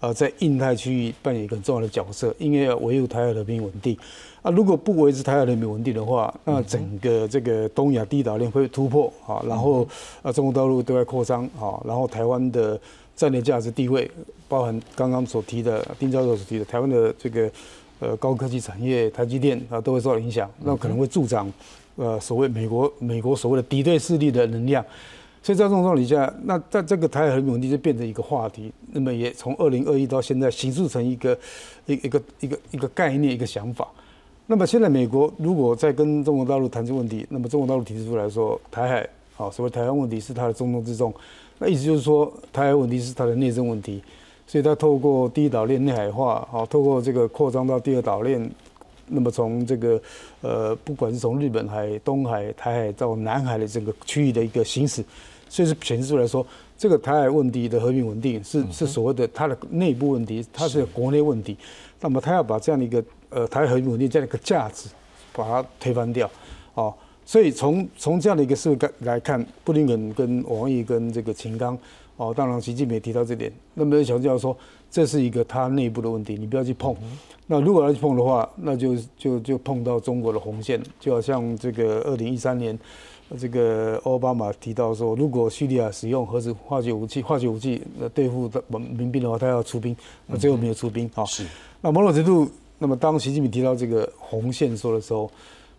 [0.00, 3.96] 呃，在印太区域扮演一个很重要的角色，因为要维护台海和平稳定。
[4.42, 9.88] 啊，如果不维持台海人民稳定的话，那整个这个东亚地岛链会突破啊，然后
[10.22, 12.78] 啊中国大陆对外扩张啊，然后台湾的
[13.16, 14.08] 战略价值地位，
[14.46, 17.50] 包含刚刚所提的丁教授所提的台湾的这个
[17.98, 21.52] 呃高科技产业，台积电啊都会受到影响，那可能会助长
[21.96, 24.84] 呃所谓美国美国所谓的敌对势力的能量。
[25.46, 31.38] 所以在这种状况底下，那在这个台海和平稳定就变成一个话题，那么也从二零二一到现在形塑成一个
[31.86, 33.86] 一一个一个一个概念一个想法。
[34.48, 41.14] 那么现在美国如果在跟中国大陆谈这个问题，那么中国大陆提出来说台海啊，所谓台湾问题是它的重中之重，
[41.60, 44.02] 那意思就是说台海问题是它的内政问题，
[44.48, 48.50] 所以它透过第一岛链内海化，好，透过这个扩张到第二岛链。
[49.08, 50.02] 那么从这个
[50.40, 55.04] 呃，不管是从日本海、东海、台海到南海的这个区域的一个行驶，
[55.48, 61.56] 所以是显示出来说，这个台海问题的和平稳定是是所谓的它的内部问题，它是国内问题。
[62.00, 64.88] 那么他要把这样的一个呃台海和平稳定这样的一个价值，
[65.32, 66.30] 把它推翻掉，
[66.74, 66.92] 哦，
[67.24, 71.76] 所以从从这样的一个思维来看，布林肯跟王毅跟这个秦刚，
[72.16, 74.54] 哦，当然习近平也提到这点，那么强调说
[74.90, 76.94] 这是一个他内部的问题，你不要去碰。
[77.46, 82.78] 那如果要去碰的话，那就就就碰到中国的红线，就好像这个二零一三年，
[83.38, 91.24] 这个奥巴马提到说，如果叙利亚使用核子化学武器、化学武器那对付民兵的话，他要出兵，那最后没有出兵啊。
[91.24, 91.44] 是。
[91.80, 95.30] 那某种程度，那么当习近平提到这个红线说的时候，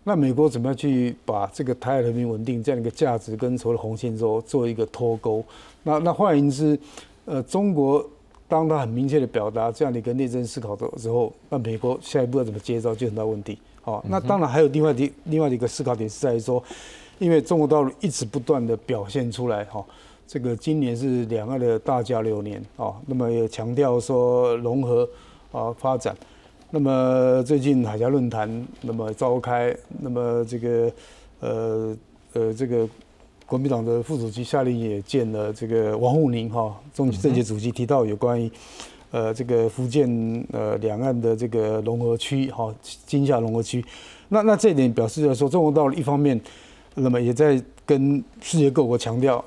[0.04, 5.44] 那美国怎么样去把这个台海和平稳定这样一个价值跟所谓的红线说做一个脱钩？
[5.82, 6.78] 那那换言之，
[7.24, 8.04] 呃，中国。
[8.50, 13.58] 当他很明确的表达这样的一个内政思考的时候，那美国下一步要怎么接招就很大问题。
[13.82, 16.64] 好，那当然还有另外的另外的一个思考点是在于说，
[17.18, 19.84] 因为中国大陆一直不断的表现出来，哈，
[20.26, 25.08] 这个今年是两岸的大交流年，啊，那么也强调说融合
[25.52, 26.16] 啊发展，
[26.70, 30.92] 那么最近海峡论坛那么召开，那么这个
[31.40, 31.96] 呃
[32.32, 32.88] 呃这个。
[33.48, 38.50] 国民党的副主席夏令也见了这个王沪宁哈，中政协主席提到有关于，
[39.10, 40.06] 呃，这个福建
[40.52, 42.70] 呃两岸的这个融合区哈，
[43.06, 43.82] 金厦融合区，
[44.28, 46.38] 那那这一点表示来说，中国大陆一方面，
[46.98, 49.44] 那么也在跟世界各国强调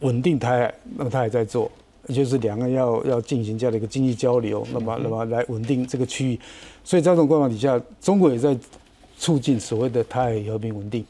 [0.00, 1.70] 稳定台海，那么他也在做，
[2.08, 6.40] 就是两岸要要进行这样的一个经济交流，那么那么来稳定这个区域，
[6.82, 8.56] 所以在这种状况底下，中国也在
[9.18, 11.04] 促进所谓的台海和平稳定。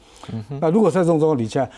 [0.60, 1.68] 那如果在这种状况底下，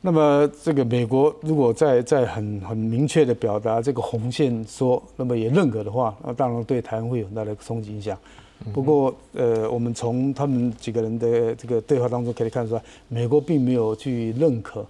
[0.00, 8.16] 那么，这个美国如果在在很很明确的表达这个红线，说那么也认可的话，那当然对台湾会有很大的冲击影响。
[8.72, 14.86] 不过，呃，我们从他们几个人的这个对话当中可以看出来，美国并没有去认可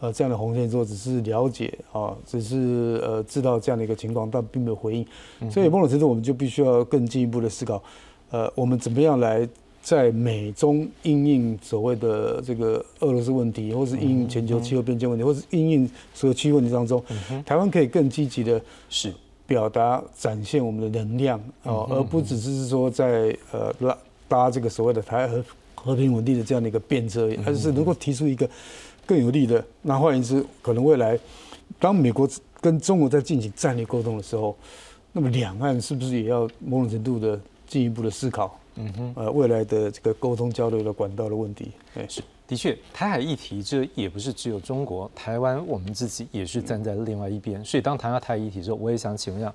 [0.00, 5.50] 呃这样的红线，说只是了解啊，只是呃知道这样的一个情况，但并没有回应。
[5.50, 7.82] 所以，某种程度我们就必须要更进一步的思考，
[8.30, 9.48] 呃，我们怎么样来。
[9.84, 17.04] 在美中应应所谓的这个俄罗斯问题，或是应应全球气候变迁问题，或是应应所有区域问题当中，
[17.44, 19.12] 台湾可以更积极的是
[19.54, 25.44] 表达、展现我们的能量哦，而不只是说在呃拉搭这个所谓的台和
[25.76, 28.50] 和平稳定的这样的一个便车，而是能够提出一个
[29.06, 29.64] 更有利的。
[29.80, 31.16] 那换言之，可能未来
[31.78, 32.28] 当美国
[32.60, 34.56] 跟中国在进行战略沟通的时候，
[35.12, 37.38] 那么两岸是不是也要某种程度的
[37.68, 38.58] 进一步的思考？
[38.74, 47.64] 嗯哼，呃，未来的这个沟通交流的管道的问题，哎，是的确，台海议题这也不是只有中国，台湾我们自己也是站在另外一边。
[47.64, 49.52] 所以当谈到台海议题的时候，我也想请问一下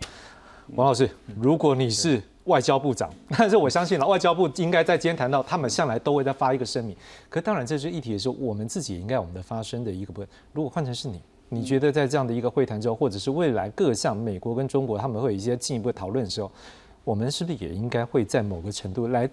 [0.76, 1.08] 王老师，
[1.40, 6.96] 如果你是外交部长，但是我相信了，外交部应该在今天谈到，他们向来都会在发一个声明。
[7.30, 10.30] 可当然，这是议题的时候，我们自己也应该我们的发声的一个部分。
[10.52, 16.52] 如果换成是你，你觉得在这样的一个会谈之后，或者是未来各项美国跟中国他们会有一些进一步的讨论的时候？
[17.10, 19.28] 我们是不是也应该会在某个程度来？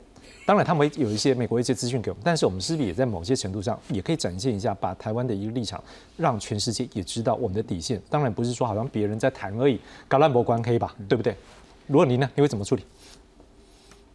[0.46, 5.84] 当然，他们有一些美国一些资讯给我们，但是我们是不是也在某些程度上也可以展现一下，把台湾的一个立场，
[6.16, 8.00] 让全世界也知道我们的底线？
[8.08, 10.96] 当然不是说好像别人在谈而已，搞烂博关可以吧？
[11.06, 11.36] 对不对？
[11.86, 12.82] 如果您呢，你会怎么处理？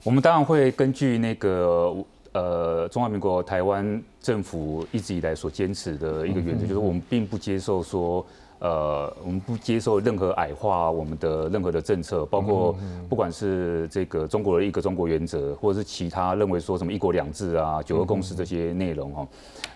[0.02, 1.95] 我们当然会根据那个
[2.32, 8.26] 呃中华民国台湾政府一直以来所坚持的一个原则，就是我们并不接受说。
[8.62, 12.76] 呃，我们不接受任何矮化我们的任何的政策，包括
[13.10, 19.28] 不管是这个中国的一个中国原则，或者是其他认为说什么一国两制啊、九二共识这些内容哦。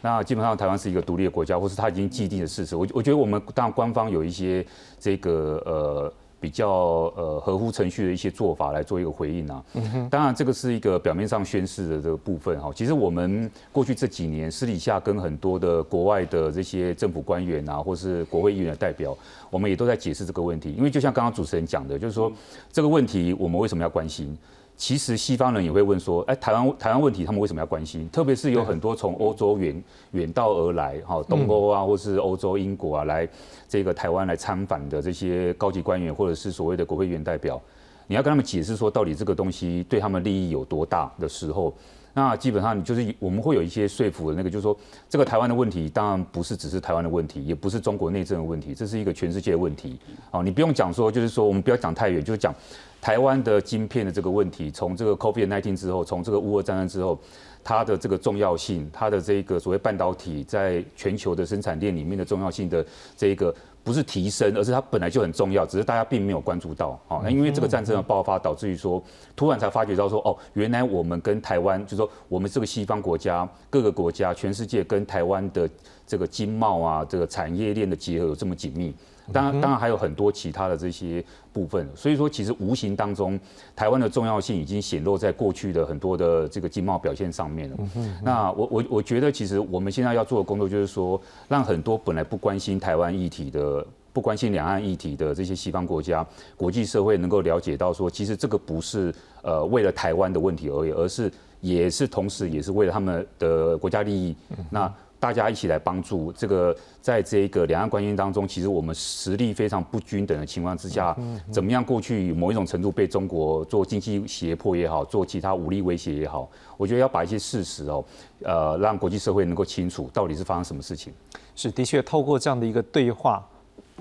[0.01, 2.75] 那基本上台湾是一个独立的国家，或是它已经既定的事实。
[2.75, 4.65] 我我觉得我们当然官方有一些
[4.99, 6.13] 这个呃。
[6.39, 6.69] 比较
[7.15, 9.63] 呃合乎程序的一些做法来做一个回应啊，
[10.09, 12.71] 当然这个是一个表面上宣示的这个部分哈。
[12.75, 19.17] 其实我们过去这几年私底下跟很多的国外的这些政府官员啊，或是国会议员的代表，
[19.49, 20.71] 我们也都在解释这个问题。
[20.77, 22.31] 因为就像刚刚主持人讲的，就是说
[22.71, 24.37] 这个问题我们为什么要关心？
[24.77, 28.09] 其实西方人也会问说，哎，台湾台湾问题他们为什么要关心？
[28.09, 33.27] 特别是有很多从欧洲远远道而来，哈，东欧啊，或是欧洲英国啊，来
[33.67, 37.61] 这个台湾来参访的这些高级官员，或者是所谓的国会议员代表，
[38.07, 41.73] 你要跟他们解释说，到底这个东西对他们利益有多大的时候。
[42.15, 44.75] 那基本上你就是我们会有一些说服的那个，就是说
[45.09, 49.99] 这个台湾的问题当然不是只是台湾的问题，也不是中国内政的问题，这是一个全世界的问题。
[50.31, 52.55] 好，你不用讲说，就是说我们不要讲太远，就是讲
[53.01, 57.19] 台湾的晶片的这个问题，从这个 COVID-19 之后，从这个乌俄战争之后，
[57.61, 62.83] 它的这个重要性，它的这个所谓半导体在全球的生产链里面的重要性的
[63.17, 63.53] 这一个。
[63.85, 66.99] 不是提升，而是它本来就很重要，只是大家并没有关注到。
[67.07, 69.01] 啊，那因为这个战争的爆发，导致于说，
[69.35, 75.69] 突然才发觉到说，哦，原来我们跟台湾，就是说我们这个西方国家，各个国家，全世界跟台湾的
[76.07, 78.91] 这个经贸啊，这个产业链的结合有这么紧密。
[79.33, 83.39] 当然，当然还有很多其他的这些部分，所以说其实无形当中，
[83.75, 87.77] 台湾的重要性已经显露在过去的很多的这个经贸表现上面了。
[88.23, 104.35] 那我我我觉得，其实我们现在要做的工作就是说，让很多本来不关心台湾议题的、不关心两岸议题的这些西方国家、国际社会能够了解到，说其实这个不是呃为了台湾的问题而已，而是也是同时也是为了他们的国家利益。
[104.69, 104.91] 那
[105.25, 111.17] 大家一起来帮助这个，在这个两岸关系当中，其实我们实力非常不均等的情况之下，
[111.51, 118.05] 怎么样过去某一种程度被中国做经济胁迫也好，做其他武力威胁也好，我觉得要把一些事实哦，
[118.43, 121.11] 呃，让国际社会能够清楚到底是发生什么事情。
[121.55, 123.43] 是的确，透过这样的一个对话，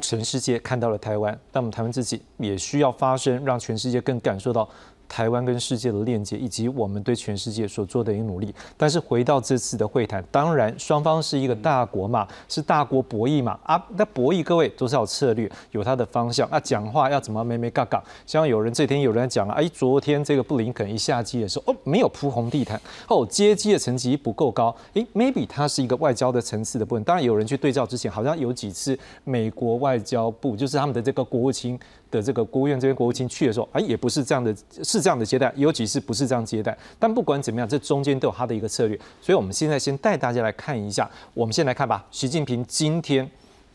[0.03, 4.69] 全世界看到了台湾，但我们台湾自己也需要发声，让全世界更感受到。
[5.09, 8.55] 台湾跟世界的链接，以及我们对全世界所做的一个努力。
[8.77, 16.49] 但是回到这次的会谈，当然双方是一个大国嘛，是大国博弈嘛啊，那博弈各位都是要策略，有它的方向。
[16.51, 18.03] 那讲话要怎么咩咩嘎嘎？
[18.27, 27.05] 像有人这天有人讲了，哎，昨天这个布林肯一下机的时候，哦，没有铺红地毯，哦，接机的层级不够高，哎，maybe 它是一个外交的层次的部分。
[27.05, 31.79] 当然有人去对照之前，好像有几次美国外交部就是他们的这个国务卿。
[32.15, 36.77] 的这个国务院这边国务卿去的时候，哎，也不是这样的，是这样的接待，尤其是不是这样接待。
[36.99, 38.99] 但不管怎么样，这中间都有他的一个策略。
[39.21, 41.11] 所以，我们现在先带大家来看一下。
[41.35, 43.29] 我们先来看吧，习近平今天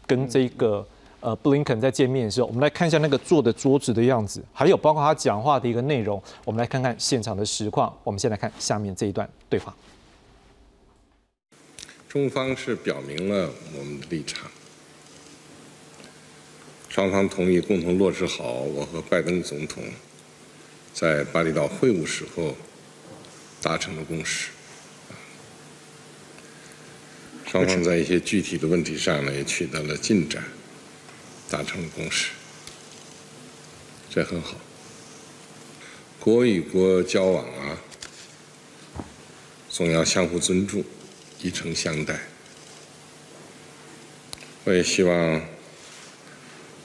[0.08, 0.86] 跟这个
[1.20, 6.22] 呃布林肯在见面的时候，我们来看一下那个坐的桌子的样子，还有包括他讲话的一个内容。
[6.46, 7.94] 我们来看看现场的实况。
[8.04, 9.76] 我们先来看下面这一段对话。
[12.08, 14.50] 中方是表明了我们的立场。
[17.00, 19.82] 双方同意共同落实好我和拜登总统
[20.94, 22.58] 在巴厘岛会晤时候
[23.62, 24.50] 达成的共识。
[27.46, 30.44] 双方在一些具体的问题上呢也取得了进展，
[31.50, 32.32] 达成了共识，
[34.10, 34.58] 这很好。
[36.20, 37.80] 国与国交往啊，
[39.70, 40.84] 总要相互尊重，
[41.42, 42.20] 以诚相待。
[44.66, 45.42] 我也希望。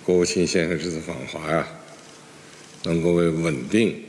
[0.05, 1.67] 国务卿先生这次访华呀，
[2.83, 4.05] 能够为稳定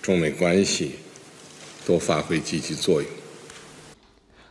[0.00, 0.92] 中美关系
[1.84, 3.10] 多发挥积极作用。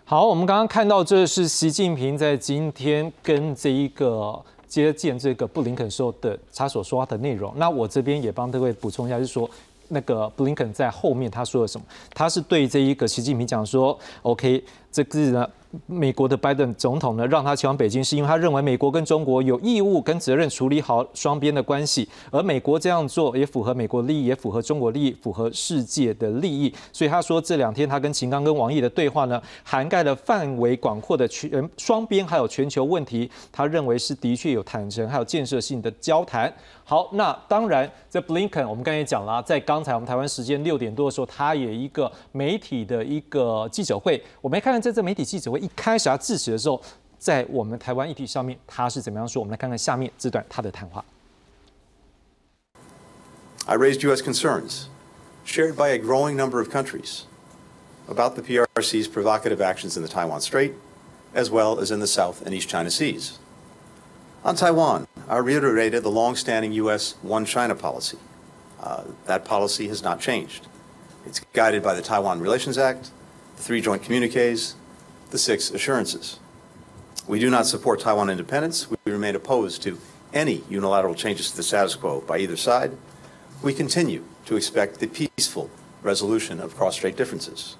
[0.05, 7.51] 好，我们刚刚看到，这是习近平在今天跟这一个接见这个布林肯时候的他所说话的内容。
[7.57, 9.49] 那我这边也帮各位补充一下，就是说
[9.87, 11.85] 那个布林肯在后面他说了什么？
[12.13, 15.49] 他是对这一个习近平讲说：“OK，这个呢。”
[15.85, 26.73] 美国的拜登总统呢，让他前往北京，是因为他认为美国跟中国有义务跟责任处理好双边的关系，而美国这样做也符合美国利益，也符合中国利益，符合世界的利益。
[26.91, 33.29] 所以他说，这两天他跟秦刚跟王毅的对话呢，涵盖了范围广阔的全双边还有全球问题。
[33.51, 36.51] 他认为是的确有坦诚还有建设性的交谈。
[36.89, 46.81] 好，那当然，在布林肯，我们刚才也讲了，在刚才我们台湾时间六点多的时候，他也一个媒体的一个记者会，我们看看在这媒体记者会一开始他致辞的时候，
[47.19, 49.39] 在我们台湾议题上面他是怎么样说？
[49.39, 51.05] 我们来看看下面这段他的谈话。
[53.67, 54.23] I raised U.S.
[54.23, 54.85] concerns
[55.45, 57.25] shared by a growing number of countries
[58.07, 60.71] about the PRC's provocative actions in the Taiwan Strait,
[61.35, 63.37] as well as in the South and East China Seas.
[64.43, 67.13] On Taiwan, I reiterated the long-standing U.S.
[67.21, 68.17] One China policy.
[68.81, 70.65] Uh, that policy has not changed.
[71.23, 73.11] It's guided by the Taiwan Relations Act,
[73.55, 74.73] the three joint communiques,
[75.29, 76.39] the six assurances.
[77.27, 78.89] We do not support Taiwan independence.
[78.89, 79.99] We remain opposed to
[80.33, 82.97] any unilateral changes to the status quo by either side.
[83.61, 85.69] We continue to expect the peaceful
[86.01, 87.75] resolution of cross-strait differences.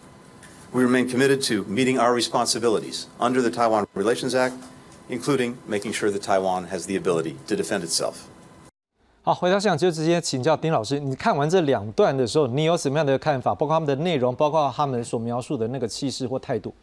[0.71, 4.55] We remain committed to meeting our responsibilities under the Taiwan Relations Act
[5.09, 8.13] including making sure that Taiwan has the ability to defend itself.
[9.21, 13.53] 好，回到现场就直接请教丁老师，你看完这两段的时候，你有什么样的看法？
[13.53, 16.73] 包括他们的内容，包括他们所描述的那个气势或态度。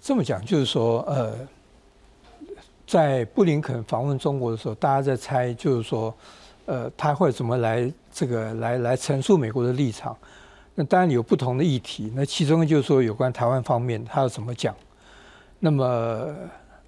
[0.00, 1.34] 这么讲就是说，呃，
[2.86, 6.14] 在布林肯访问中国的时候，大家在猜，就是说，
[6.66, 10.16] 呃，他会怎么来这个来来陈述美国的立场？
[10.74, 14.74] 那当然有不同的议题，那其中就是说有关台湾方面，他要怎么讲？
[15.58, 16.34] 那么，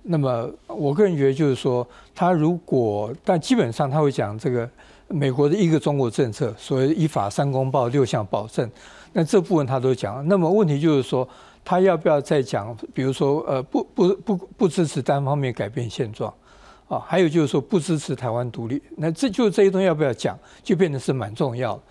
[0.07, 4.69] 那么我个人觉得就是说，他如果但基本上他会讲这个
[5.09, 8.71] 美国的一个中国政策，所谓依法三公报六项保证，
[9.13, 10.27] 那这部分他都讲。
[10.29, 11.29] 那么问题就是说。
[11.69, 12.73] 他要不要再讲？
[12.95, 16.33] 比如说，呃，不不不不支持单方面改变现状，
[16.89, 18.81] 啊，还有就是说不支持台湾独立。
[18.97, 21.83] 那这就这些东西要不要讲，就变得是蛮重要的。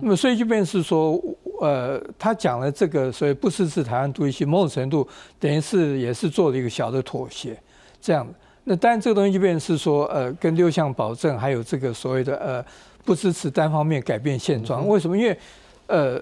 [0.00, 1.20] 那么所以就变是说，
[1.60, 5.06] 呃，他讲了这个，所以不支持台湾独立，某种程度
[5.38, 7.56] 等于是也是做了一个小的妥协，
[8.00, 8.34] 这样的。
[8.64, 12.64] 那当然这个东西就变成是说，呃，跟六项保证，还有这个所谓的呃
[13.04, 14.86] 不支持单方面改变现状。
[14.88, 15.16] 为什么？
[15.16, 15.38] 因为，
[15.86, 16.20] 呃。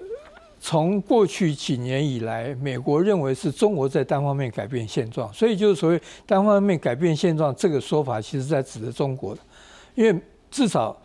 [0.59, 9.41] 从过去几年以来，美国认为是中国在单方面改变现状，所以就是所谓单方面改变现状这个说法，其实在指的中国的，
[9.95, 10.95] 因为至少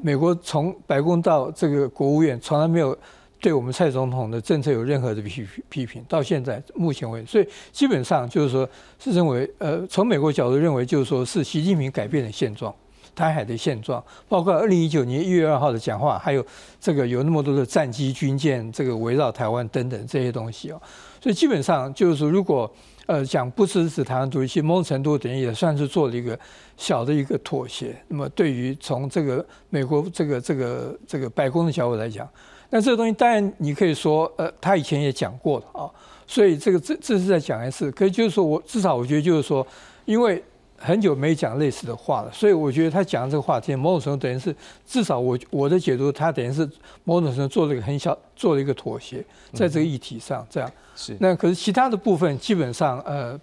[0.00, 2.96] 美国从白宫到这个国务院，从来没有
[3.40, 8.68] 对我们蔡总统的政策有任何的批批评，到现在目前为止，所以基本上就是说
[8.98, 12.74] 是认为，呃，从美国角度认为，就是说是习近平改变了现状。
[13.18, 16.46] 台海的现状，包括二零一九年一月二号的讲话，还有
[16.80, 20.80] 这个有那么多的战机、军舰，这个围绕台湾等等这些东西哦。
[21.20, 22.72] 所以基本上就是说，如果
[23.06, 26.38] 呃讲不支持台湾独立，其某种程度等于也算是做了一个
[26.76, 28.00] 小的一个妥协。
[28.06, 32.28] 那么对于从这个美国这个这个这个白宫的角度来讲，
[32.70, 35.90] 那这个东西当然你可以说，呃，他以前也讲过了啊。
[36.24, 39.66] 所以这个这这是在讲一次，可以就是说我至少我觉得就是说，
[40.04, 40.40] 因为。
[40.78, 44.54] 很久没讲类似的话了，所以我觉得他讲这个话题，某种程度等于是
[44.86, 46.68] 至少我我的解读，他等于是
[47.04, 50.70] 某种程度做了一个很小，做了一个妥协，在这个议题上这样。
[50.94, 51.16] 是。
[51.20, 53.38] 那可是其他的部分基本上，呃，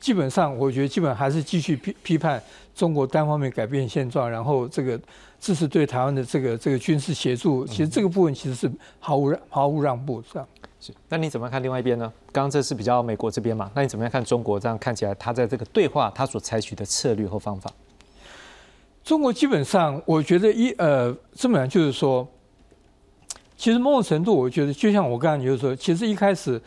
[0.00, 2.42] 基本上我觉得基本还是继续批批判
[2.74, 4.98] 中国单方面改变现状，然后这个
[5.38, 10.48] 支持对台湾的这个这个军事协助，其实这个部分其实是毫无让毫无让步这样。
[10.82, 12.10] 是，那你怎么看另外一边呢？
[12.32, 13.70] 刚刚这是比较美国这边嘛？
[13.74, 14.58] 那你怎么样看中国？
[14.58, 17.70] 这样看起来，他在这个对话，他所采取的策略和方法，
[19.04, 22.26] 中国基本上，我觉得一呃，这么讲就是说，
[23.58, 26.58] 其实某种程度，我觉得就像我刚才就是说，其实一开始，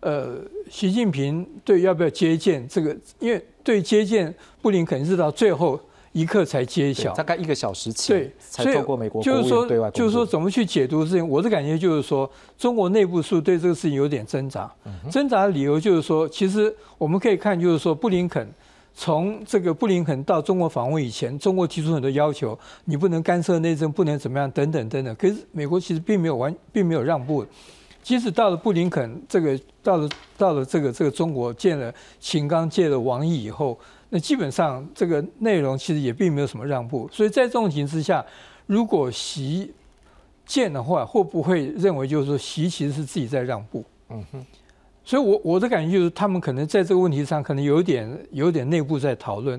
[0.00, 0.38] 呃，
[0.70, 5.80] 习近平对要不要接见这个，因为对接见布林肯是到最后。
[6.12, 11.26] 一刻才揭晓，大概一个小时前，对，才透过美国就是说，对外就是说怎么去解读事情。
[11.26, 14.70] 我的感觉就是说，中国内部是对这个事情有点挣扎。
[15.10, 18.46] 挣扎的理由就是说，其实我们可以看，就是说布林肯
[18.94, 25.14] 从这个布林肯到中国访问以前，中国提出很多要求，你不能干涉内政，不能怎么样，等等等等。
[25.14, 27.42] 可是美国其实并没有完，并没有让步。
[28.02, 31.90] 即使到了布林肯这个到了到了这个这个中国见了
[32.20, 33.78] 秦刚，见了王毅以后。
[34.14, 38.22] 那基本上这个内容其实也并没有什么让步，所以在这种情况之下，
[38.66, 39.72] 如果习
[40.44, 43.82] 见的话，会不会认为就是说习其实是自己在让步？
[44.10, 44.46] 嗯哼，
[45.02, 49.58] 所以我我的感觉就是他们可能在这个问题上可能有点有点内部在讨论。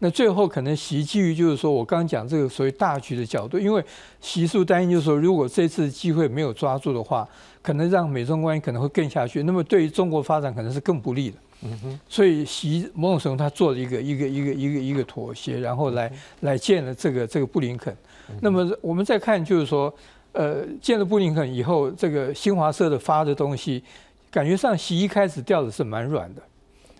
[0.00, 3.82] 那最后可能习基于就是说我刚刚讲这个所谓大局的角度，因为
[4.20, 7.26] 习素担心就是说如果这次机会没有抓住的话，
[7.62, 11.38] 可能让美中关系可能会更下去，那么对于中国发展可能是更不利的。
[11.66, 17.96] 嗯哼，所以习某种程度他做了一个一个一个一个一个妥协，然后来来见了这个这个布林肯。
[18.42, 19.92] 那么我们再看就是说，
[20.32, 23.82] 呃，见了布林肯以后，这个新华社的发的东西，
[24.30, 26.42] 感觉上习一开始调的是蛮软的，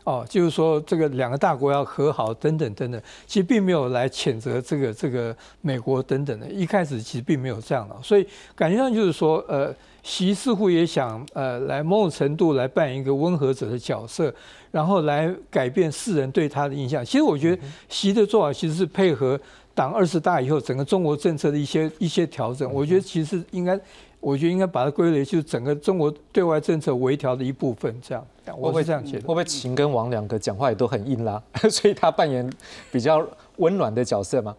[0.04, 9.74] 哦，就是说这个两个大国要和好等等等等，其实并没有来谴责这个这个美国等等的，一开始其实并没有这样的，所以感觉上就是说，呃。
[10.05, 14.32] 习似乎也想，呃，来某种程度来扮演一个温和者的角色，
[14.70, 17.02] 然后来改变世人对他的印象。
[17.02, 19.40] 其实我觉得习的做法其实是配合
[19.74, 22.70] 党二十大以后整个中国政策的一些一些调整。
[22.70, 23.80] 我觉得其实应该，
[24.20, 27.98] 我觉得应该把它归类就是整个中国对外政策微调的一部分。
[28.02, 28.26] 这样，
[28.59, 29.22] 我会这样觉得。
[29.22, 32.48] 会不会秦跟王两个讲话也都很硬拉， 所以他扮演
[32.92, 33.26] 比较
[33.57, 34.55] 温暖的角色吗？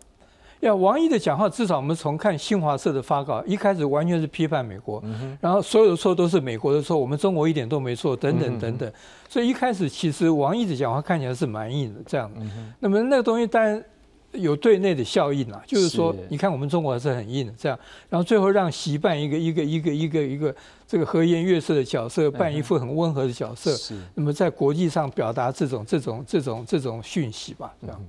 [0.61, 5.03] 要王毅的讲话，至少我们从看新华社的发稿，一开始完全是批判美国，
[5.39, 8.91] 然后所有的错都是美国的错，我们中国一点都没错，等等等等。
[9.29, 12.31] 所以一开始其实王毅的讲话看起来是蛮硬的，这样。
[12.79, 13.83] 那么那个东西当然
[14.31, 17.77] 有对内的效应啊，就是说，你看我们中国还是很硬的这样，
[18.09, 20.55] 然后最后让习扮一个一个一个一个一个
[20.87, 28.01] 这个和颜悦色的角色，扮一副很温和的角色，那么在国际上表达这种这种这种这种讯息吧，这样。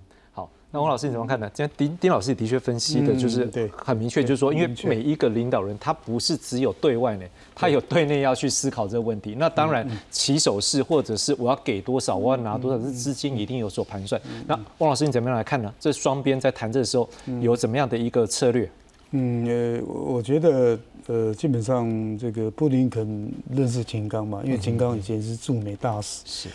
[0.77, 1.51] 那王老师你怎么看呢？
[1.55, 7.25] 今天丁丁老师也的确分析的，就是对很明确，就是说，因为每一个领导人他不是只有对外呢，
[7.55, 9.35] 他有对内要去思考这个问题。
[9.39, 14.21] 那当然，起手式或者是我要给多少，我要拿多少，这资金一定有所盘算。
[14.47, 15.73] 那王老师你怎么样来看呢？
[15.81, 17.09] 这双边在谈这的时候
[17.41, 18.71] 有怎么样的一个策略？
[19.13, 26.21] 嗯，呃，我觉得，呃，基本上这个布林肯认识秦刚嘛，因为秦刚以前是驻美大使。
[26.27, 26.49] 是。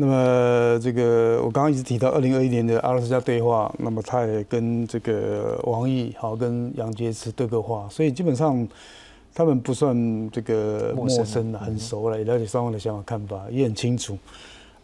[0.00, 8.66] 那么这个我刚刚一直提到二零二一年的阿拉斯加对话，那么他也跟这个王毅好跟杨洁篪对过话，所以基本上
[9.34, 14.16] 他们不算这个陌生的，很熟了，也了解双方的想法看法，也很清楚。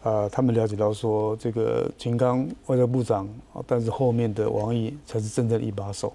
[0.03, 3.27] 啊，他们了解到说这个秦刚外交部长，
[3.67, 6.13] 但是后面的王毅才是真正的一把手。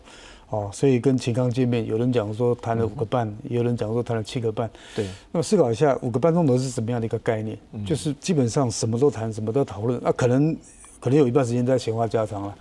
[0.52, 4.70] 哦，所以跟秦刚见面，有人讲说谈了五个半，也有人讲说谈了七个半。
[4.94, 7.58] 对，那么思考一下，五个半钟头是什么样的一个概念？
[7.86, 9.98] 就是基本上什么都谈，什么都讨论。
[10.04, 10.54] 那可能
[11.00, 12.54] 可能有一半时间在闲话家常了，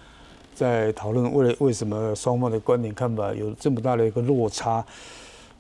[0.55, 4.85] 在讨论为了为什么双方的观点看法有这么大的一个落差。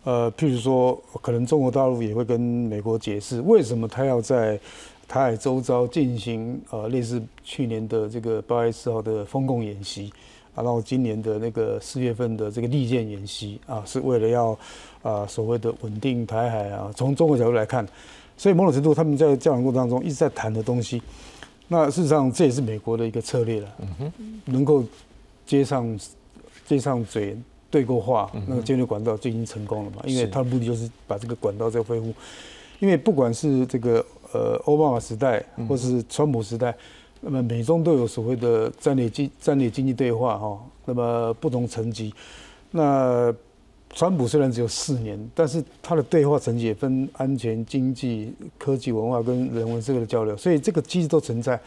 [0.05, 4.57] 呃，譬如说，可能中国大陆也会跟美国解释，为什么他要在
[5.09, 10.13] 台海周遭进行呃类似去年的这个八月四号的封控演习。
[10.61, 14.59] 啊，然后今年的那个四月份的这个利剑演习啊，是为了要
[15.03, 16.93] 啊所谓的稳定台海啊。
[16.95, 17.87] 从中国角度来看，
[18.37, 21.03] 所以某种程度他们在交往过程当中一直在谈的东西，
[21.69, 23.69] 那事实上这也是美国的一个策略了。
[23.79, 24.85] 嗯哼，能够
[25.47, 25.99] 接上
[26.67, 27.37] 接上嘴
[27.71, 30.03] 对过话，那个接流管道就已经成功了嘛。
[30.05, 32.13] 因为他的目的就是把这个管道再恢复。
[32.81, 36.75] 因为不管是这个呃奥巴马时代，或是川普时代。
[37.23, 42.13] 那么美中都有所谓的战略经战略经济对话哈，那么不同层级。
[42.71, 43.31] 那
[43.93, 51.61] 川普虽然只有四年，但是他的对话层级也分安全、经济、科技、文化跟人文社会的交流，所以这个机制都存在。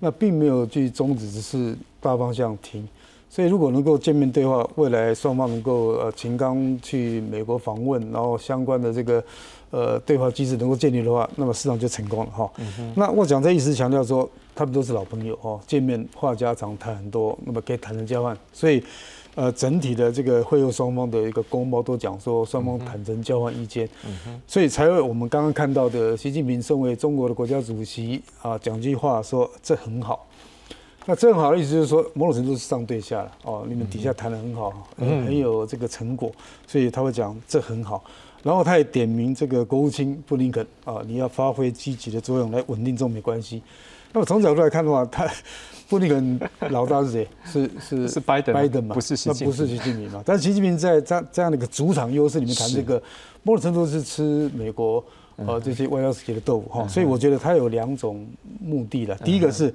[0.00, 2.88] 那并没有去终止，只是大方向停。
[3.28, 9.22] 所以如果能够见面对话，未来双方能够呃秦刚去美国访问，然后相关的这个。
[9.70, 12.50] 呃，对话机制能够建立的话，那么市场就成功了哈。
[12.94, 18.36] 那我讲这意思强调说，他们都是老朋友哦，见面话家常，谈很多，那么可以坦诚交换。
[18.52, 18.82] 所以，
[19.34, 23.88] 呃，整体的这个会后双方的一个公报都讲说，双方坦诚交换意见，
[24.46, 30.26] 所以才会我们刚刚看到的习近平身为中国的国家主席啊，讲句话说这很好。
[31.08, 36.32] 那这很好的意思就是说，某种程度是上对下了哦，你们底下谈的很好，很有这个成果，
[36.66, 38.02] 所以他会讲这很好。
[38.42, 43.62] 然后他也点名这个国务卿布林肯啊，你要发挥积极的作用来稳定中美关系。
[44.12, 45.28] 那么从角度来看的话，他
[45.88, 47.28] 布林肯老大是谁？
[47.44, 48.94] 是是 是拜登，拜登嘛？
[48.94, 50.22] 不是习近平，不是习近平嘛？
[50.24, 53.02] 但是习近平在这这样的一个主场优势里面谈这个，
[53.42, 55.04] 某种程度是吃美国
[55.36, 56.88] 呃这些外交世界的豆腐哈。
[56.88, 58.26] 所以我觉得他有两种
[58.60, 59.14] 目的了。
[59.18, 59.72] 第一个是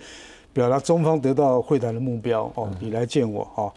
[0.54, 3.72] 表达中方得到会谈的目标哦，你来见我哈。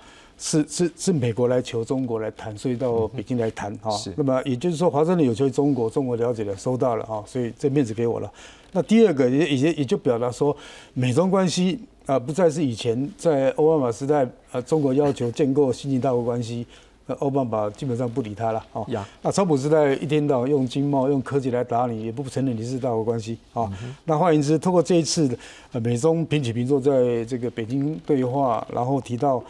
[0.45, 3.91] 是是是美国来求中国来谈，所以到北京来谈哈。
[4.15, 8.31] 那么也就是说，华盛顿有求于中国，中国了解了，收到了哈，所以这面子给我了。
[8.73, 10.55] 那第二个也也也就表达说，
[10.93, 16.67] 美中关系啊，不再是以前在奥巴马时代啊，中国要求建构新型大国关系，
[17.07, 18.85] 那奥巴马基本上不理他了啊。
[19.23, 23.67] 那川普时代一天到晚用经贸、用科技来打你，也不承认你是大国关系啊。
[24.05, 25.27] 那换言之，通过这一次
[25.73, 29.43] 的美中平起平坐，在这个北京对话，然后提到。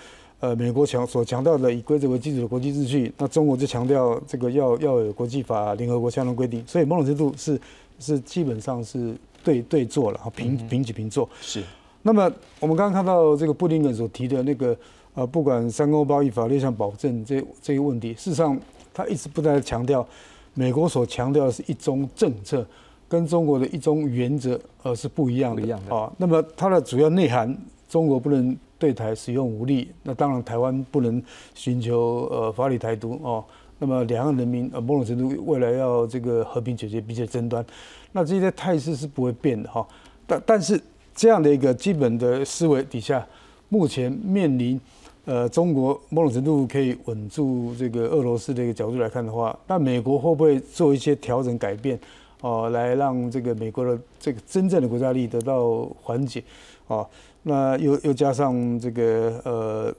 [0.45, 7.59] 呃，美国强所强调的以规则为基础的国际秩序，那中国就强调这个要要有国际法、联合国相关规定，所以某种程度是
[7.99, 11.27] 是基本上是对对坐了，平平起平坐。
[11.41, 11.63] 是。
[12.03, 12.31] 那么
[12.61, 14.77] 我们刚刚看到这个布林肯所提的那个
[15.15, 18.55] 呃，不管三公包、一法律上保证这这个问题，事实上
[18.93, 20.07] 他一直不断强调，
[20.53, 22.67] 美国所强调的是一中政策，
[23.09, 25.63] 跟中国的一中原则呃是不一样的。
[25.63, 26.13] 一样的啊。
[26.19, 27.57] 那么它的主要内涵，
[27.89, 28.57] 中国不能。
[28.77, 31.23] 对台使用武力，那当然台湾不能
[31.55, 33.43] 寻求呃法理台独哦。
[33.79, 37.65] 那么两岸人民呃某种程度未来要这个和平解决彼此争端，
[38.13, 39.87] 那这些态势是不会变的哈。
[40.27, 40.79] 但但是
[41.15, 43.27] 这样的一个基本的思维底下，
[43.71, 44.79] 目前面临
[45.25, 51.99] 呃中国某种程度可以稳住这个俄罗斯的一个角度来看的话，那美国会不会做一些调整改变
[52.43, 56.45] 哦，来让这个美国的这个真正的国家利益得到缓解
[56.87, 57.07] 啊？
[57.47, 59.95] 那又又加上这个呃，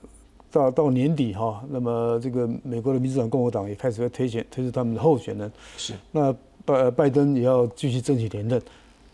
[0.52, 5.52] 到到年底哈，那么这个美国的民主党、共和党也开始要推选推出他们的候选人。
[5.78, 5.94] 是。
[6.12, 6.36] 那
[6.66, 8.60] 拜拜登也要继续争取连任。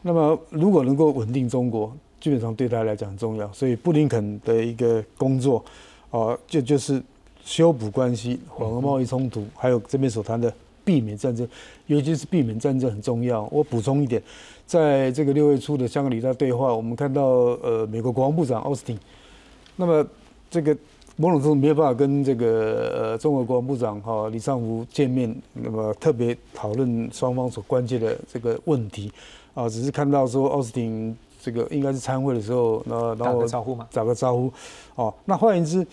[0.01, 3.51] 那么如果能够稳定中国，基本上对他来讲很重要。
[3.51, 5.61] 所以布林肯的一个工作，
[6.09, 7.03] 啊，就就是
[7.43, 10.53] 修补关系、缓和贸易冲突，还有这边所谈的
[10.83, 11.47] 避免战争，
[11.87, 13.47] 尤其是避免战争很重要。
[13.51, 14.21] 我补充一点。
[14.65, 17.23] 在这个六月初的香格里拉对话，我们看到，
[17.61, 18.97] 呃，美国国防部长奥斯汀，
[19.75, 20.07] 那么
[20.49, 20.73] 这个
[21.17, 29.11] 某种程度没有办法跟这个呃中国国防部长哈李尚福见面，那么特别讨论双方所关切的这个问题
[29.53, 33.85] 啊，只是看到说奥斯汀这个应该是参会的时候，那然打后个招呼嘛。
[33.91, 34.53] 打个招呼，
[34.95, 35.85] 哦，那换言之，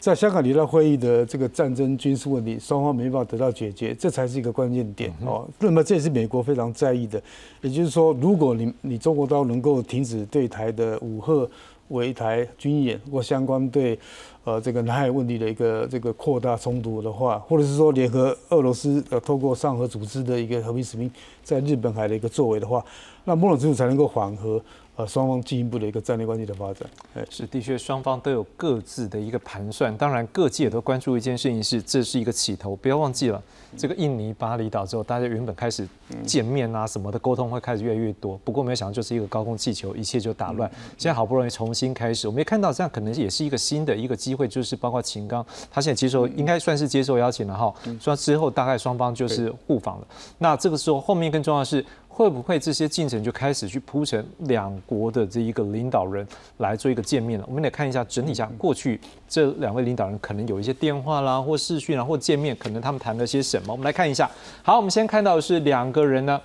[0.00, 5.46] 在香港离岛会议的这个战争军事问题，双方没办法得到解决，这才是一个关键点哦。
[5.58, 7.20] 那么这也是美国非常在意的，
[7.62, 11.50] 也就是说，如果你你中国刀能够停止对台的武赫
[11.88, 13.98] 围台军演或相关对
[14.44, 21.10] 呃这个南海问题的一个这个扩大冲突的话，或者是说联合俄罗斯呃透过上合组织的一个和平使命
[21.42, 22.84] 在日本海的一个作为的话，
[23.24, 24.62] 那某种程度才能够缓和
[24.98, 26.82] 呃双方进一步的一个战略关系的发展。
[27.14, 29.96] 哎，是，的确，双方都有各自的一个盘算。
[29.96, 32.74] 当然，各界也都关注一件事情是，这是一个起头。
[32.74, 33.40] 不要忘记了，
[33.76, 35.86] 这个印尼巴厘岛之后，大家原本开始
[36.26, 38.36] 见面啊什么的沟通会开始越来越多。
[38.42, 40.68] 不过没有想到，就是一个高空气球，一切就打乱。
[40.96, 47.72] 现在好不容易重新开始，我们也看到这样可能也是一个新的一个机会，就是包括秦刚，他现在接受应该算是接受邀请了哈。
[48.00, 50.06] 说之后大概双方就是互访了。
[50.38, 51.86] 那这个时候后面更重要的是。
[52.18, 57.44] 会不会这些进程就开始去铺成两国的这一个领导人来做一个见面了？
[57.46, 63.72] 我们得看一下整体下过去这两位领导人可能有一些电话啦，或视讯啊，或见面，可能他们谈了些什么？
[63.72, 64.28] 我们来看一下。
[64.64, 66.40] 好，我们先看到的是两个人呢，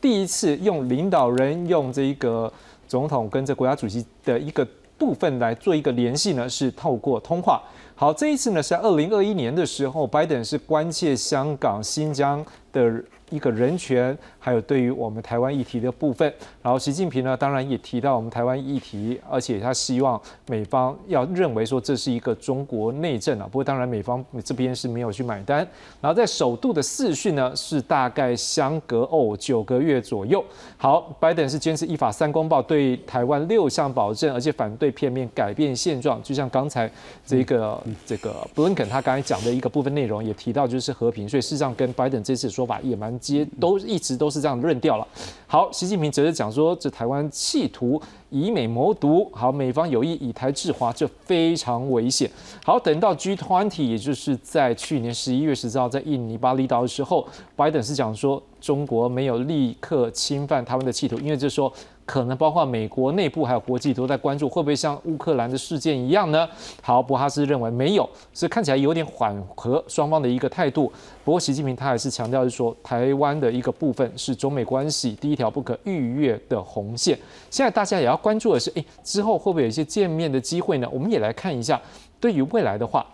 [0.00, 2.50] 第一次用领导人用这一个
[2.86, 4.66] 总统跟这国家主席的一个
[4.96, 7.62] 部分来做一个联系呢，是透过通话。
[7.94, 13.04] 好，这一次呢是在二零二一年的时候，拜登是关切香港、新疆的。
[13.30, 14.16] 一个人权，
[14.48, 16.32] 还有对于我们台湾议题的部分，
[16.62, 23.44] 然后习近平呢，当然也提到我们台湾议题，而且他希望美方要认为说这是一个中国内政啊。
[23.44, 25.58] 不过当然美方这边是没有去买单。
[26.00, 30.42] 然后在首度的视讯呢，是大概相隔哦九个月左右。
[30.78, 36.22] 好，拜登是坚持依法三公报，对台湾六项保证，而且反对片面改变现状。
[36.22, 36.90] 就像刚才
[37.26, 43.18] 这个这个布林肯他刚才讲的一个部分内容，也提到就是和平，所以事实上跟拜登这次说法也蛮。
[43.18, 45.06] 接都一直都是是这样论调了。
[45.46, 52.30] 好，习近平则是讲说，这台湾企图以美谋独，好，美方有意以台制华，这非常危险。
[52.64, 57.26] 好，等到 G20，也就是在去年十一月十四号在印尼巴厘岛的时候，
[57.56, 61.72] 拜登是讲说，中国没有立刻侵犯他们的企图，因为就是说。
[62.08, 66.48] 可能包括美国内部还有国际都在关注，会不会像乌克兰的事件一样呢？
[66.80, 70.90] 好，博哈斯认为没有，所以看起来有点缓和双方的一个态度。
[71.22, 77.18] 不过习近平他还是强调是说，台湾的一个部分是中美关系第一条不可逾越的红线。
[77.50, 80.88] 现在大家也要关注的是，诶，之后会不会有一些见面的机会呢？
[80.90, 81.78] 我们也来看一下，
[82.18, 83.04] 对于未来的话，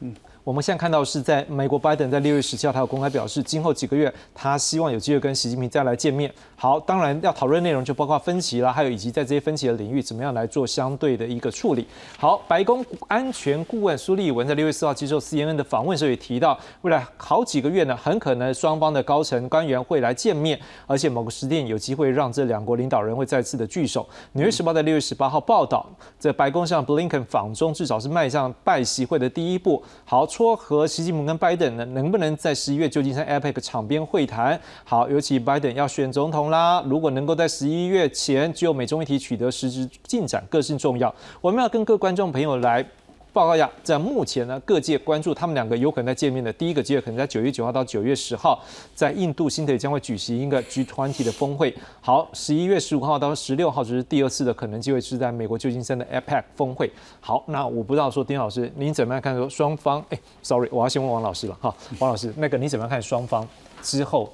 [0.00, 0.16] 嗯。
[0.44, 6.32] 我们现在看到是在美国，拜登在六月十七号，他有公开表示，今后几个月他希望有机会跟习近平再来见面。
[6.60, 11.86] 好，当然要讨论内容就包括分歧啦，还有以及在这些分歧的领域怎么样来做相对的一个处理。
[12.18, 24.08] 好，白宫安全顾问苏利文在六月四号接受 CNN 的访问时候也提到，未来好几个月呢，很可能双方的高层官员会来见面，而且某个时点有机会让这两国领导人会再次的聚首。
[24.32, 25.84] 纽约时报在六月十八号报道，
[26.18, 29.82] 在白宫向布林肯访中，至少是迈向拜习会的第一步。
[30.04, 30.28] 好。
[30.28, 34.60] 撮合习近平跟拜登呢，能不能在十一月旧金山 APEC 场边会谈？
[34.84, 41.14] 好，尤其拜登要选总统啦，如果能够在十一月前就美中议题取得实质进展，更是重要。
[41.40, 42.84] 我们要跟各观众朋友来。
[43.30, 48.60] 报告一下，在目前呢，各界关注他们两个有可能在见面的第一个机会，可能在九月九号到九月十号，
[48.96, 51.72] 在印度新德里将会举行一个 G20 的峰会。
[52.00, 56.90] 好，十一月十五号到十六号就是第二次的可能机会，是在美国旧金山的 APEC 峰会。
[57.20, 60.04] 好，那我不知道说丁老师您怎么样看说双方？
[60.08, 63.46] 哎，sorry，我要先问王老师了哈，王老师，那个你怎么样看双方
[63.82, 64.32] 之后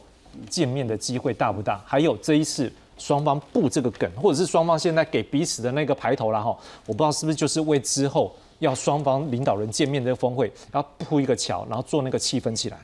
[0.49, 1.81] 见面的机会大不大？
[1.85, 6.57] 还有这一次双方布这个梗，或者是双方现在给彼此的那个牌头了哈？
[6.87, 8.35] 我不知道是不是就是为之后。
[8.61, 12.79] 要双方领导人见面的峰会，要铺一个桥，然后做那个气氛起来。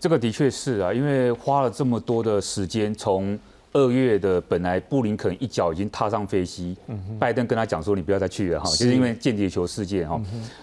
[0.00, 3.38] 这个的确是啊，因为花了这么多的时间，从
[3.72, 6.76] 二月的本来布林肯一脚已经踏上飞机，
[7.20, 10.20] 拜登跟他讲说你不要再去了哈，就是因为间谍球事件哈。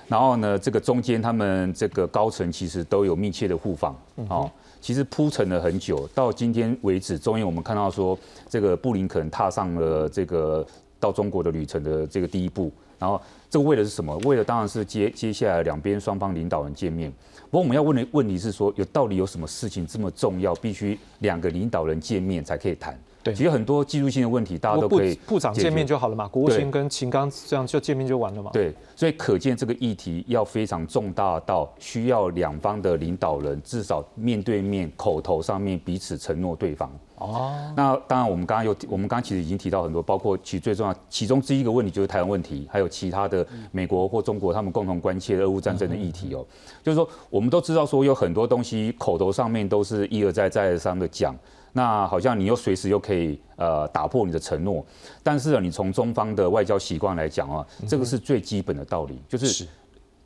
[0.08, 3.96] 然后呢，这个中间他们这个高层其实都有密切的互访，
[4.28, 4.52] 哦，
[4.84, 8.20] 其实铺陈了很久，到今天为止，终于我们看到说
[8.50, 10.68] 这个布林肯踏上了这个
[11.00, 12.70] 到中国的旅程的这个第一步，
[13.00, 13.20] 然后。
[13.50, 14.18] 这个为的是什么？
[14.26, 17.14] 为了当然是接接下来两边双方领导人见面。
[17.52, 23.00] 不过我们要问的问题是说，有到底有什么事情这么重要，必须两个领导人见面才可以谈？
[23.24, 28.52] 对，其实很多技术性的问题，大家都可以部长见面就好了嘛，国务卿跟秦刚这样就见面就完了嘛。
[28.54, 36.92] 对，所以可见这个议题要非常重大到需要两方的领导人至少面对面口头上面彼此承诺对方。
[37.16, 46.46] 哦，那当然，我们刚刚有，我们刚刚其实已经提到很多，包括其最重要其中之一个问题就是台湾问题，还有其他的的美国或中国他们共同关切的俄乌战争的议题哦。
[46.84, 51.36] 就是说，我们都知道说有很多东西口头上面都是一而再再而三的讲，
[51.74, 54.86] 那好像你又随时又可以呃打破你的承诺，
[55.22, 59.68] 但是你从中方的外交习惯来讲啊，这个是最基本的道理，就是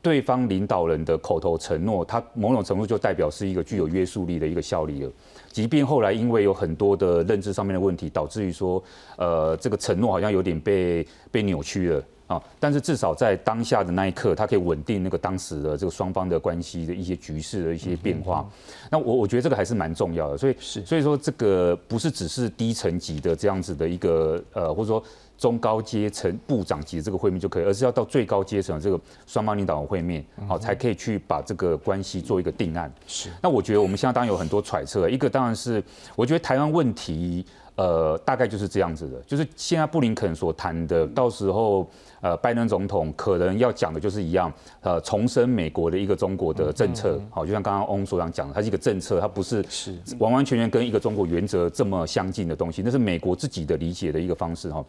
[0.00, 5.10] 对方领导人的口头承诺，它某种程度就代表是一个具有约束力的一个效力了。
[5.50, 8.82] 即便后来因为有很多的认知上面的问题，导致于说，
[9.16, 12.40] 呃，这个承诺好像有点被被扭曲了啊。
[12.60, 18.48] 但是至少在当下的那一刻，它可以稳定那个当时的这个双方的关系的一些局势的一些变化。
[18.88, 20.38] 那我我觉得这个还是蛮重要的。
[20.38, 25.02] 所以是所以说这个不是只是低层级的这样子的一个呃，或者说。
[25.38, 32.92] 中高阶层部长级的这个会面就可以，而是要到最高阶层的这个双方领导人会面，好才可以去把这个关系做一个定案。
[33.06, 33.30] 是。
[33.40, 35.80] 那我觉得我们现在当然有很多揣测，一个当然是
[36.16, 37.46] 我觉得台湾问题，
[37.78, 41.88] 呃，大概就是这样子的，就是现在布林肯所谈的，到时候。
[42.20, 54.84] 呃，拜登总统可能要讲的就是一样，呃，重申美国的一个中国的政策，好，就像刚刚翁所长讲的，它是一个政策，它不是是完完全全跟一个中国原则这么相近的东西，那是美国自己的理解的一个方式哈。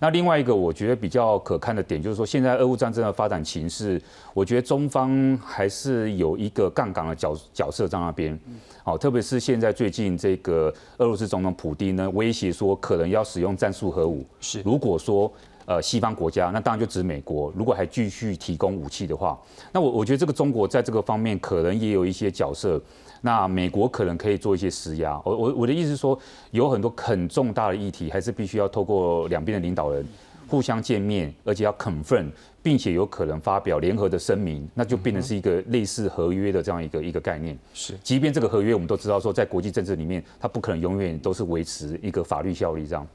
[0.00, 4.02] 那另外一个我觉得比较可看的点就是说，现在俄乌战争的发展情势，
[4.34, 8.36] 我觉得中方还是有一个杠杆的角角色在那边，
[8.84, 15.32] 好，特别是现在最近这个俄罗斯总统普京呢威胁说可能要使用战术核武，是如果说。
[15.64, 17.52] 呃，西方国家，那当然就指美国。
[17.56, 19.38] 如果还继续提供武器的话，
[19.70, 22.82] 那我我觉得这个中国在这个方面可能也有一些角色。
[23.20, 25.12] 那美国可能可以做一些施压。
[25.24, 26.18] 我我我的意思是说，
[26.50, 30.04] 有很多很重大的议题，还是必须要透过两边的领导人
[30.48, 32.26] 互相见面，而且要 confirm，
[32.62, 37.58] 并且有可能发表联合的声明，那就变成是一个类似合约的这样一个一个概念。
[37.74, 43.06] 是，即便这个合约我们都知道说，在国际政治里面，它不可能永远都是维持一个法律效力这样。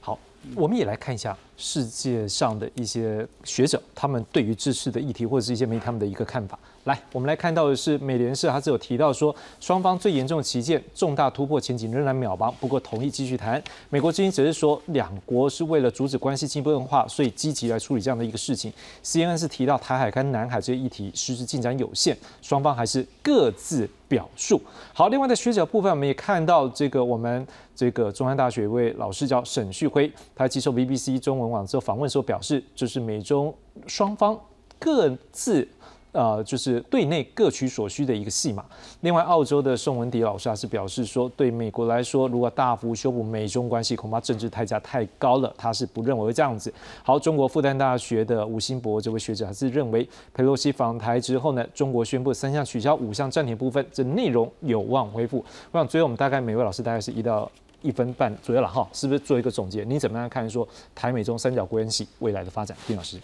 [0.00, 0.18] 好，
[0.54, 1.36] 我们也来看一下。
[1.60, 6.58] 世界上的一些学者，他们对于这次的议题或者是一些媒体他们的一个看法。
[6.84, 13.62] 来，我们来看到的是美联社，它是有提到说，双方最严重的旗舰重大突破前景仍然渺茫，不过同意继续谈。
[13.90, 18.72] 美国之音则是说，两国是为了阻止关系进一步恶化，所以积极来处理这样的一个事情。
[19.04, 24.58] CNN 是提到台海跟南海这些议题实质进展有限，双方还是各自表述。
[24.94, 27.46] 好，另外在学者部分，我们也看到这个我们
[27.76, 31.49] 这个中山大学一位老师叫沈旭辉，他接受 BBC 中文。
[31.50, 33.52] 网之后访问时候表示，就是美中
[33.86, 34.38] 双方
[34.78, 35.66] 各自
[36.12, 38.64] 呃，就是对内各取所需的一个戏码。
[39.02, 46.72] 另外，澳洲的宋文迪老师还是表示说，对美国来说，如果大幅修补美中关系，恐怕政治代价太高了，他是不认为这样子。
[47.04, 55.44] 好，中国复旦大学的吴新博这位学者还是认为，佩洛西访台之后呢，中国宣布三项取消，五项暂停部分，这内容有望恢复。
[55.70, 57.48] 我想，最后我们大概每位老师大概是一到。
[57.82, 59.84] 一分半左右了哈，是不是做一个总结？
[59.84, 62.76] 你怎么样看说台美中三角关系未来的发展？
[62.86, 63.18] 丁老师，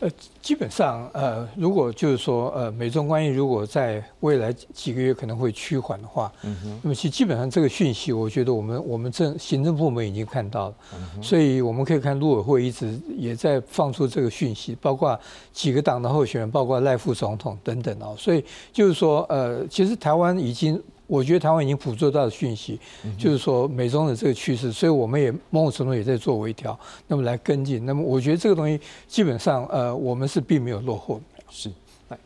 [0.00, 0.10] 呃，
[0.42, 10.74] 基本上呃，如果就是说呃，美中关系如果在未来几个月可能会趋缓的话，嗯哼，那么其基本上这个讯息，我觉得我们我们政行政部门已经看到了，
[11.22, 15.18] 所以我们可以看陆委会一直也在放出这个讯息，包括
[15.52, 20.82] 几个党的候选人，包括赖副总统等等哦，所以就是说呃，其实台湾已经。
[21.06, 22.78] 我觉得台湾已经捕捉到的讯息，
[23.16, 27.86] 就是说美中的这个趋势，所以我们也某种程度也在做微调，那么来跟进。
[27.86, 31.20] 那么我觉得这个东西基本上，呃，我们是并没有落后。
[31.48, 31.70] 是，
[32.08, 32.18] 来，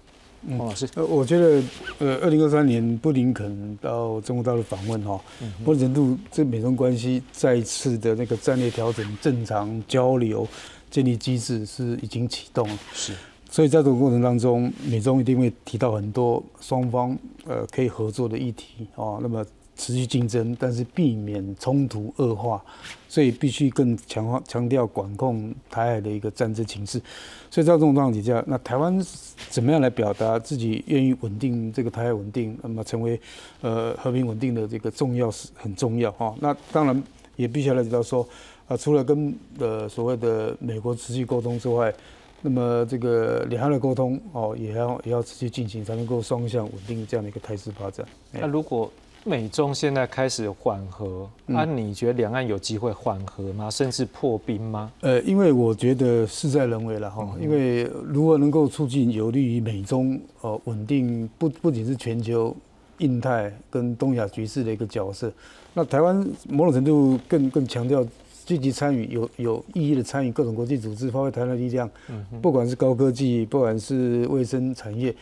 [0.57, 1.63] 王老师，呃，我觉得，
[1.99, 5.21] 呃，二零二三年布林肯到中国大陆访问哈，
[5.65, 10.49] 某种程度这美中关系再一次的那个战略调整、正常交流、
[10.91, 12.79] 建立机制是已经启动了。
[12.95, 13.13] 是。
[13.51, 19.45] 所以在这个过程当中，美中一定会提到很多双方呃可以合作的议题啊，那么
[19.75, 22.63] 持续竞争，但是避免冲突恶化，
[23.09, 27.01] 所以必须更强化强调管控台海的一个战争情势。
[27.51, 29.05] 所以在这种状况底下，那台湾
[29.49, 33.21] 怎么样来表达自己愿意稳定这个台海稳定，那么成为
[33.63, 36.33] 呃和平稳定的这个重要是很重要啊。
[36.41, 37.03] 那当然
[37.35, 38.25] 也必须要了解到说
[38.69, 41.93] 啊，除了跟呃所谓的美国持续沟通之外。
[42.43, 48.07] 那么这个两岸的沟通哦，也要也要持续进行，才能够双向稳定这样的一个态势发展。
[48.33, 48.91] 那如果
[49.25, 53.71] 美中现在开始缓和，那你觉得两岸有机会缓和吗？
[53.71, 54.91] 甚至破冰吗？
[55.03, 62.57] 呃，因为我觉得事在人为了哈，因为如果能够促进有利于美中呃稳定，不不仅是全球、
[62.99, 65.31] 印太跟东亚局势的一个角色，
[65.75, 68.03] 那台湾某种程度更更强调。
[68.51, 71.89] 积极参与有有意义的参与各种国际组织，发挥台湾的力量。
[72.09, 75.15] 嗯，不管是高科技，不管是卫生产业，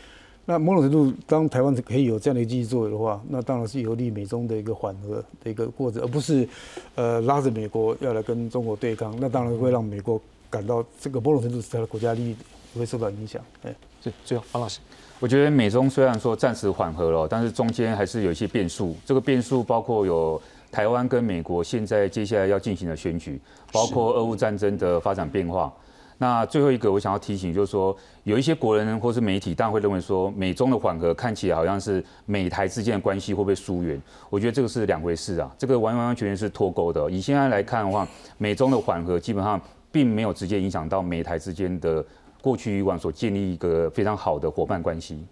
[0.47, 6.49] 那某种程度，当台湾可以有这样的积极作为的话，那当然是有利美中的一个缓和的一个过程，而不是
[6.95, 9.15] 呃拉着美国要来跟中国对抗。
[9.21, 10.19] 那当然会让美国
[10.49, 12.37] 感到这个某种程度是他的国家利益
[12.75, 13.43] 会受到影响。
[13.65, 14.81] 哎，最最后方老师，
[15.21, 18.97] 我觉得美中虽然说暂时缓和了，但是中间还是有一些变数。
[19.05, 20.41] 这个变数包括有
[20.71, 23.41] 台湾跟美国现在接下来要进行的选举，
[23.73, 25.73] 包括俄乌战争的发展变化。
[26.21, 34.03] 那最后一个我想要提醒，就是说有一些国人或是媒体，当然会认为说美中的缓和看起来好像是美台之间的关系会不会疏远？
[34.29, 37.09] 我觉得这个是两回事啊，这个完完完全全是脱钩的。
[37.09, 38.07] 以现在来看的话，
[38.37, 39.61] 美中的缓和基本上
[39.93, 42.05] 并没有直接影响到美台之间的
[42.43, 45.25] 过去以往所建立一个非常好的伙伴关系。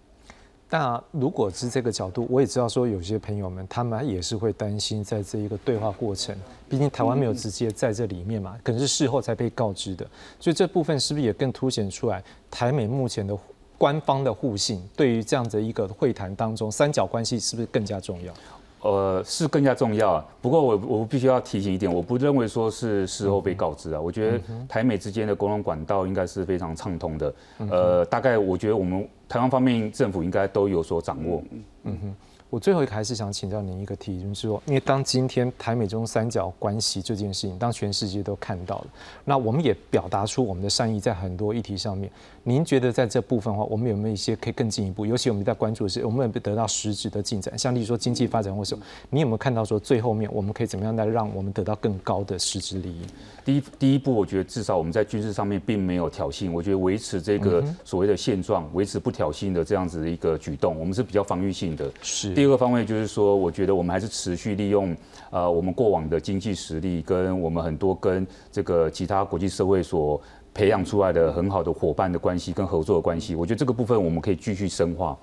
[0.69, 6.37] 那如果是这个角度，我也知道说有些朋友们他们也是会担心，在这一个对话过程，
[6.69, 10.05] 毕竟台湾没有直接在这里面嘛，可能是事后才被告知的，
[10.41, 13.39] 所以这部分是不是也更凸显出来台美目前的
[13.79, 18.35] 官方的互信，对于这样的一个会谈当中，三角关系是不是更加重要？
[18.81, 20.25] 呃，是更加重要。
[20.41, 24.01] 不过我我必须要提醒一点，我不认为说是事后被告知啊。
[24.01, 27.35] 我觉得台美之间的沟通管道应该是非常畅通的。
[27.71, 31.43] 呃，大概我觉得我们台湾方面政府应该都有所掌握。
[31.85, 32.15] 嗯哼。
[32.49, 38.87] 我最后一个还是想请教您一个题，就是说，因为当今天台美中三角关系这件事情，当全世界都看到了，
[39.25, 42.09] 那我们也表达出我们的善意，在很多议题上面，
[42.45, 45.05] 您觉得在这部分的话，我们有没有一些可以更进一步？
[45.05, 47.59] 尤其我们在关注的是，我们有没有得到实质的进展？
[47.59, 53.03] 像例如说经济发展或什么，你有没有看到说最后面我们可以怎么样来让我们得到更高的实质利益？
[53.45, 61.91] 第一，第一步，我觉得至少我们在军事上面并没有挑衅，我觉得维持这个所谓的现状，维持不挑衅的这样子的一个举动，我们是比较防御性的。
[62.03, 62.36] 是。
[62.37, 63.07] 第二个方位就是。
[63.07, 64.95] 说，我觉得我们还是持续利用
[65.31, 70.21] 呃我们过往的经济实力，跟我们很多跟这个其他国际社会所
[70.53, 73.35] 培养出来的很好的伙伴的关系跟合作的关系。
[73.35, 75.17] 我觉得这个部分我们可以继续深化。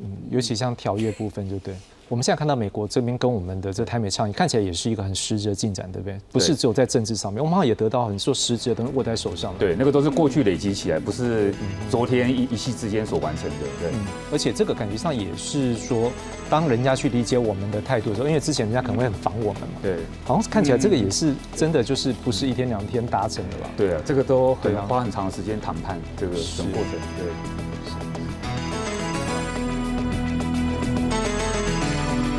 [0.00, 1.74] 嗯，尤其像条约部分，就对。
[2.08, 6.18] 我们现在看到美国这边跟我们的这台美倡议看起来也是一个很实质的进展，对不对？
[6.32, 9.54] 不是只有在政治上面，我们好像也得到很多实质的东西握在手上。
[9.58, 11.52] 对，那个都是过去累积起来，不是
[11.90, 13.56] 昨天一一夕之间所完成的。
[13.78, 13.90] 对，
[14.32, 16.10] 而且这个感觉上也是说，
[16.48, 19.68] 当人家去理解我们的态度的时候，因为之前人家可能会很防我们嘛。
[19.82, 23.68] 对，好像是看起来这个也是真的，就是不是一天两天达成的吧？
[23.76, 26.92] 对啊，这个都很花很长时间谈判这个整个过程。
[27.18, 27.67] 对。